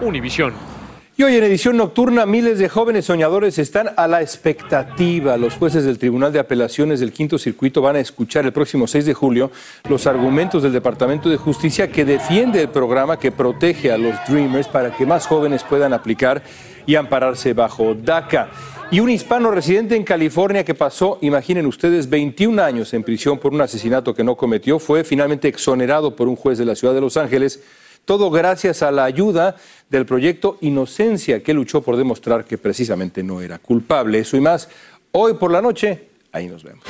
Univisión. 0.02 0.75
Y 1.18 1.24
hoy 1.24 1.38
en 1.38 1.46
edición 1.46 1.78
nocturna, 1.78 2.26
miles 2.26 2.60
de 2.60 2.68
jóvenes 2.68 3.06
soñadores 3.06 3.58
están 3.58 3.92
a 3.96 4.06
la 4.06 4.22
expectativa. 4.22 5.38
Los 5.38 5.54
jueces 5.54 5.86
del 5.86 5.98
Tribunal 5.98 6.34
de 6.34 6.40
Apelaciones 6.40 7.00
del 7.00 7.14
Quinto 7.14 7.38
Circuito 7.38 7.82
van 7.82 7.96
a 7.96 8.02
escuchar 8.02 8.44
el 8.44 8.52
próximo 8.52 8.86
6 8.86 9.06
de 9.06 9.14
julio 9.14 9.50
los 9.88 10.08
argumentos 10.08 10.62
del 10.62 10.74
Departamento 10.74 11.30
de 11.30 11.38
Justicia 11.38 11.90
que 11.90 12.04
defiende 12.04 12.60
el 12.60 12.68
programa 12.68 13.18
que 13.18 13.32
protege 13.32 13.94
a 13.94 13.98
los 13.98 14.14
Dreamers 14.28 14.68
para 14.68 14.94
que 14.94 15.06
más 15.06 15.26
jóvenes 15.26 15.64
puedan 15.64 15.94
aplicar 15.94 16.44
y 16.86 16.96
ampararse 16.96 17.54
bajo 17.54 17.96
DACA. 17.96 18.50
Y 18.92 19.00
un 19.00 19.10
hispano 19.10 19.52
residente 19.52 19.96
en 19.96 20.04
California 20.04 20.66
que 20.66 20.76
pasó, 20.76 21.18
imaginen 21.22 21.66
ustedes, 21.66 22.10
21 22.10 22.62
años 22.62 22.94
en 22.94 23.04
prisión 23.04 23.40
por 23.40 23.54
un 23.54 23.62
asesinato 23.62 24.14
que 24.14 24.26
no 24.26 24.36
cometió, 24.36 24.80
fue 24.80 25.06
finalmente 25.06 25.48
exonerado 25.48 26.14
por 26.14 26.28
un 26.28 26.36
juez 26.36 26.58
de 26.58 26.66
la 26.66 26.76
ciudad 26.76 26.94
de 26.94 27.00
Los 27.00 27.16
Ángeles 27.16 27.62
todo 28.06 28.30
gracias 28.30 28.84
a 28.84 28.92
la 28.92 29.04
ayuda 29.04 29.56
del 29.90 30.06
proyecto 30.06 30.58
Inocencia, 30.62 31.44
que 31.44 31.54
luchó 31.54 31.82
por 31.82 31.98
demostrar 31.98 32.46
que 32.46 32.58
precisamente 32.58 33.24
no 33.24 33.42
era 33.42 33.60
culpable. 33.60 34.20
Eso 34.20 34.38
y 34.38 34.42
más, 34.42 34.70
hoy 35.12 35.34
por 35.34 35.52
la 35.52 35.62
noche, 35.62 36.10
ahí 36.32 36.48
nos 36.48 36.64
vemos. 36.64 36.84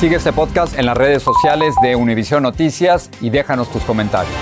Sigue 0.00 0.16
este 0.16 0.32
podcast 0.32 0.76
en 0.78 0.86
las 0.86 0.96
redes 0.96 1.22
sociales 1.22 1.74
de 1.80 1.94
Univision 1.94 2.42
Noticias 2.42 3.08
y 3.20 3.30
déjanos 3.30 3.70
tus 3.70 3.82
comentarios. 3.84 4.34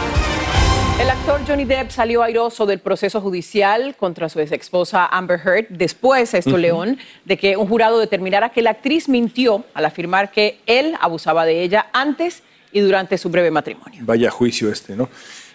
El 0.99 1.09
actor 1.09 1.41
Johnny 1.47 1.65
Depp 1.65 1.91
salió 1.91 2.23
airoso 2.23 2.67
del 2.67 2.79
proceso 2.79 3.23
judicial 3.23 3.97
contra 3.97 4.29
su 4.29 4.39
ex 4.41 4.53
esposa 4.53 5.07
Amber 5.07 5.41
Heard 5.43 5.67
después, 5.71 6.35
esto 6.35 6.59
León, 6.59 6.99
de 7.25 7.39
que 7.39 7.57
un 7.57 7.67
jurado 7.67 7.99
determinara 7.99 8.51
que 8.51 8.61
la 8.61 8.71
actriz 8.71 9.09
mintió 9.09 9.65
al 9.73 9.87
afirmar 9.87 10.31
que 10.31 10.61
él 10.67 10.95
abusaba 11.01 11.47
de 11.47 11.63
ella 11.63 11.87
antes 11.95 12.43
y 12.73 12.81
durante 12.81 13.17
su 13.17 13.31
breve 13.31 13.51
matrimonio. 13.51 14.03
Vaya 14.05 14.31
juicio 14.31 14.71
este, 14.71 14.95
¿no? 14.95 15.09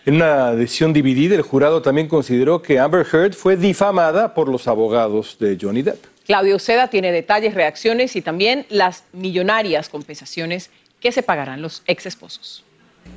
En 0.05 0.17
una 0.17 0.53
decisión 0.53 0.93
dividida, 0.93 1.33
el 1.33 1.41
jurado 1.41 1.81
también 1.81 2.07
consideró 2.07 2.61
que 2.61 2.77
Amber 2.77 3.07
Heard 3.11 3.33
fue 3.33 3.57
difamada 3.57 4.35
por 4.35 4.47
los 4.47 4.67
abogados 4.67 5.35
de 5.39 5.57
Johnny 5.59 5.81
Depp. 5.81 6.05
Claudio 6.27 6.59
Seda 6.59 6.89
tiene 6.89 7.11
detalles, 7.11 7.55
reacciones 7.55 8.15
y 8.15 8.21
también 8.21 8.67
las 8.69 9.05
millonarias 9.13 9.89
compensaciones 9.89 10.69
que 10.99 11.11
se 11.11 11.23
pagarán 11.23 11.63
los 11.63 11.81
ex 11.87 12.05
esposos. 12.05 12.63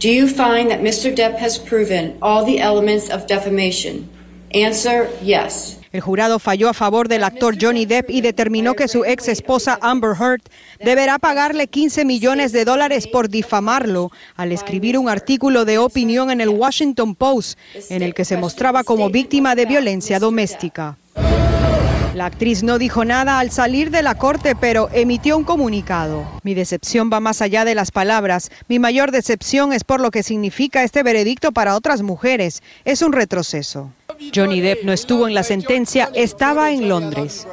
Do 0.01 0.09
you 0.09 0.27
find 0.27 0.71
that 0.71 0.81
Mr. 0.81 1.15
Depp 1.15 1.39
has 1.39 1.59
proven 1.59 2.17
all 2.23 2.43
the 2.45 2.59
elements 2.59 3.11
of 3.11 3.27
defamation? 3.27 4.09
Answer 4.55 5.11
yes. 5.23 5.79
El 5.91 6.01
jurado 6.01 6.39
falló 6.39 6.69
a 6.69 6.75
favor 6.75 7.09
del 7.09 7.25
actor 7.25 7.57
Johnny 7.61 7.87
Depp 7.87 8.11
y 8.11 8.21
determinó 8.21 8.75
que 8.75 8.89
su 8.89 9.05
ex 9.05 9.29
esposa 9.29 9.79
Amber 9.81 10.13
Heard 10.19 10.43
deberá 10.85 11.19
pagarle 11.19 11.67
15 11.67 12.05
millones 12.05 12.53
de 12.53 12.65
dólares 12.65 13.07
por 13.07 13.29
difamarlo 13.29 14.11
al 14.37 14.53
escribir 14.53 14.99
un 14.99 15.09
artículo 15.09 15.65
de 15.65 15.79
opinión 15.79 16.31
en 16.31 16.41
el 16.41 16.51
Washington 16.51 17.15
Post 17.15 17.59
en 17.89 18.03
el 18.03 18.15
que 18.15 18.25
se 18.25 18.37
mostraba 18.37 18.85
como 18.85 19.09
víctima 19.09 19.55
de 19.55 19.67
violencia 19.67 20.19
doméstica. 20.19 20.99
La 22.15 22.27
actriz 22.27 22.65
no 22.65 22.79
dijo 22.79 23.05
nada 23.05 23.39
al 23.39 23.53
salir 23.53 23.91
de 23.91 24.03
la 24.03 24.17
corte, 24.17 24.57
pero 24.57 24.89
emitió 24.93 25.37
un 25.37 25.45
comunicado. 25.45 26.27
Mi 26.43 26.53
decepción 26.53 27.11
va 27.13 27.21
más 27.21 27.41
allá 27.41 27.65
de 27.65 27.77
las 27.77 27.93
palabras. 27.93 28.51
Mi 28.67 28.81
mayor 28.81 29.13
decepción 29.13 29.73
es 29.73 29.85
por 29.85 30.01
lo 30.01 30.11
que 30.11 30.25
significa 30.25 30.83
este 30.83 31.05
veredicto 31.05 31.53
para 31.53 31.77
otras 31.77 32.03
mujeres. 32.03 32.61
Es 32.85 33.03
un 33.03 33.13
retroceso. 33.13 33.93
Johnny 34.35 34.61
Depp 34.61 34.85
no 34.85 34.93
estuvo 34.93 35.29
en 35.29 35.35
la 35.35 35.43
sentencia, 35.43 36.11
estaba 36.15 36.71
en 36.71 36.89
Londres. 36.89 37.47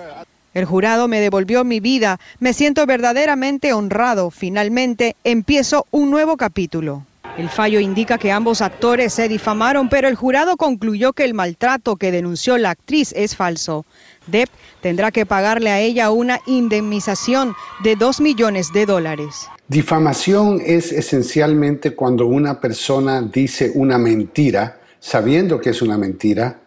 El 0.54 0.65
jurado 0.65 1.08
me 1.08 1.19
devolvió 1.19 1.63
mi 1.63 1.80
vida. 1.80 2.19
Me 2.39 2.54
siento 2.54 2.86
verdaderamente 2.86 3.73
honrado. 3.73 4.32
Finalmente 4.32 5.15
empiezo 5.23 5.86
un 5.91 6.10
nuevo 6.10 6.38
capítulo. 6.38 7.06
El 7.38 7.49
fallo 7.49 7.82
indica 7.82 8.17
que 8.17 8.32
ambos 8.32 8.62
actores 8.62 9.13
se 9.13 9.28
difamaron, 9.28 9.89
pero 9.89 10.08
el 10.08 10.15
jurado 10.15 10.56
concluyó 10.56 11.12
que 11.12 11.25
el 11.25 11.34
maltrato 11.34 11.97
que 11.97 12.12
denunció 12.12 12.58
la 12.58 12.69
actriz 12.69 13.12
es 13.13 13.36
falso. 13.36 13.86
Depp 14.28 14.49
tendrá 14.82 15.12
que 15.12 15.25
pagarle 15.25 15.69
a 15.69 15.82
ella 15.82 16.12
una 16.12 16.39
indemnización 16.45 17.54
de 17.84 17.97
2 17.97 18.21
millones 18.21 18.71
de 18.71 18.86
dólares. 18.86 19.49
Difamación 19.67 20.62
es 20.65 20.93
esencialmente 20.93 21.93
cuando 21.93 22.28
una 22.28 22.62
persona 22.62 23.21
dice 23.21 23.73
una 23.75 23.97
mentira, 23.97 24.80
sabiendo 25.05 25.61
que 25.61 25.69
es 25.69 25.83
una 25.83 25.99
mentira, 25.99 26.61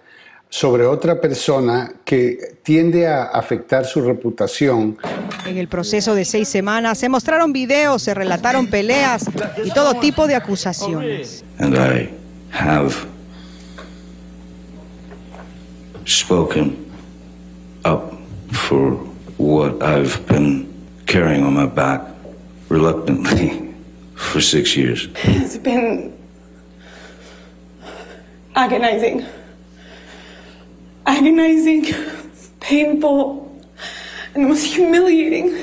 sobre 0.49 0.87
otra 0.87 1.21
persona 1.21 1.93
que 2.05 2.59
tiende 2.63 3.09
a 3.09 3.25
afectar 3.25 3.85
su 3.85 4.01
reputación. 4.01 4.97
En 5.45 5.59
el 5.59 5.67
proceso 5.67 6.15
de 6.15 6.25
seis 6.25 6.47
semanas 6.47 6.99
se 6.99 7.09
mostraron 7.09 7.53
videos, 7.53 8.01
se 8.01 8.15
relataron 8.15 8.69
peleas 8.69 9.29
y 9.65 9.71
todo 9.73 9.95
tipo 9.95 10.29
de 10.29 10.37
acusaciones. 10.37 11.45
And 11.59 11.75
I 11.75 12.11
have 12.53 12.95
spoken 16.07 16.77
up 17.85 18.13
for 18.53 18.97
what 19.37 19.83
I've 19.83 20.17
been 20.29 20.69
carrying 21.07 21.43
on 21.43 21.55
my 21.55 21.67
back 21.67 22.03
reluctantly 22.69 23.75
for 24.15 24.41
six 24.41 24.77
years. 24.77 25.09
It's 25.25 25.61
been 25.61 26.18
agonizing. 28.59 29.25
Agonizing, 31.07 31.87
painful, 32.61 33.49
and 34.35 34.45
the 34.45 34.49
most 34.49 34.67
humiliating 34.67 35.57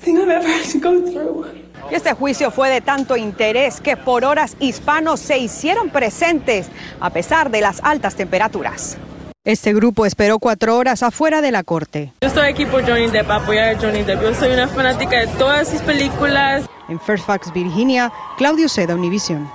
thing 0.00 0.18
I've 0.18 0.28
ever 0.28 0.48
had 0.48 0.64
to 0.72 0.78
go 0.78 1.00
through. 1.10 1.46
Y 1.90 1.94
este 1.94 2.12
juicio 2.14 2.50
fue 2.50 2.68
de 2.68 2.80
tanto 2.80 3.16
interés 3.16 3.80
que 3.80 3.96
por 3.96 4.24
horas 4.24 4.56
hispanos 4.58 5.20
se 5.20 5.38
hicieron 5.38 5.90
presentes 5.90 6.66
a 7.00 7.10
pesar 7.10 7.50
de 7.50 7.60
las 7.60 7.80
altas 7.84 8.16
temperaturas. 8.16 8.98
Este 9.44 9.72
grupo 9.72 10.04
esperó 10.04 10.40
cuatro 10.40 10.76
horas 10.76 11.04
afuera 11.04 11.40
de 11.40 11.52
la 11.52 11.62
corte. 11.62 12.12
Yo 12.20 12.26
estoy 12.26 12.48
aquí 12.48 12.66
por 12.66 12.84
Johnny 12.84 13.06
Depp, 13.06 13.30
apoyar 13.30 13.76
a 13.76 13.80
Johnny 13.80 14.02
Depp. 14.02 14.20
Yo 14.20 14.34
soy 14.34 14.50
una 14.50 14.66
fanática 14.66 15.20
de 15.20 15.28
todas 15.38 15.68
sus 15.68 15.80
películas. 15.82 16.66
En 16.88 16.98
Fairfax, 16.98 17.52
Virginia, 17.52 18.12
Claudio 18.36 18.68
Seda, 18.68 18.96
Univision. 18.96 19.48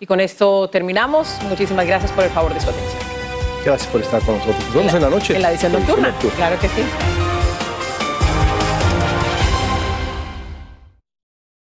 Y 0.00 0.06
con 0.06 0.20
esto 0.20 0.68
terminamos. 0.68 1.38
Muchísimas 1.48 1.86
gracias 1.86 2.12
por 2.12 2.24
el 2.24 2.30
favor 2.30 2.52
de 2.52 2.60
su 2.60 2.70
atención. 2.70 3.02
Gracias 3.64 3.90
por 3.90 4.00
estar 4.00 4.22
con 4.22 4.36
nosotros. 4.36 4.64
Nos 4.64 4.74
vemos 4.74 4.94
en 4.94 5.02
la 5.02 5.10
noche. 5.10 5.36
En 5.36 5.42
la 5.42 5.50
edición 5.50 5.72
nocturna. 5.72 6.14
Claro 6.36 6.58
que 6.60 6.68
sí. 6.68 6.82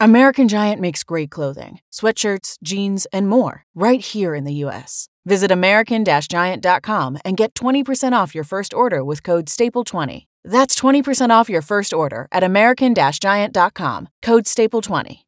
American 0.00 0.46
Giant 0.46 0.80
makes 0.80 1.02
great 1.02 1.28
clothing, 1.28 1.80
sweatshirts, 1.90 2.56
jeans, 2.62 3.06
and 3.12 3.28
more 3.28 3.64
right 3.74 4.00
here 4.00 4.32
in 4.32 4.44
the 4.44 4.52
U.S. 4.64 5.08
Visit 5.26 5.50
American 5.50 6.04
Giant.com 6.04 7.18
and 7.24 7.36
get 7.36 7.52
20% 7.54 8.12
off 8.12 8.32
your 8.32 8.44
first 8.44 8.72
order 8.72 9.04
with 9.04 9.24
code 9.24 9.46
STAPLE20. 9.46 10.26
That's 10.44 10.76
20% 10.76 11.30
off 11.30 11.50
your 11.50 11.62
first 11.62 11.92
order 11.92 12.28
at 12.30 12.44
American 12.44 12.94
Giant.com, 12.94 14.08
code 14.22 14.44
STAPLE20. 14.44 15.27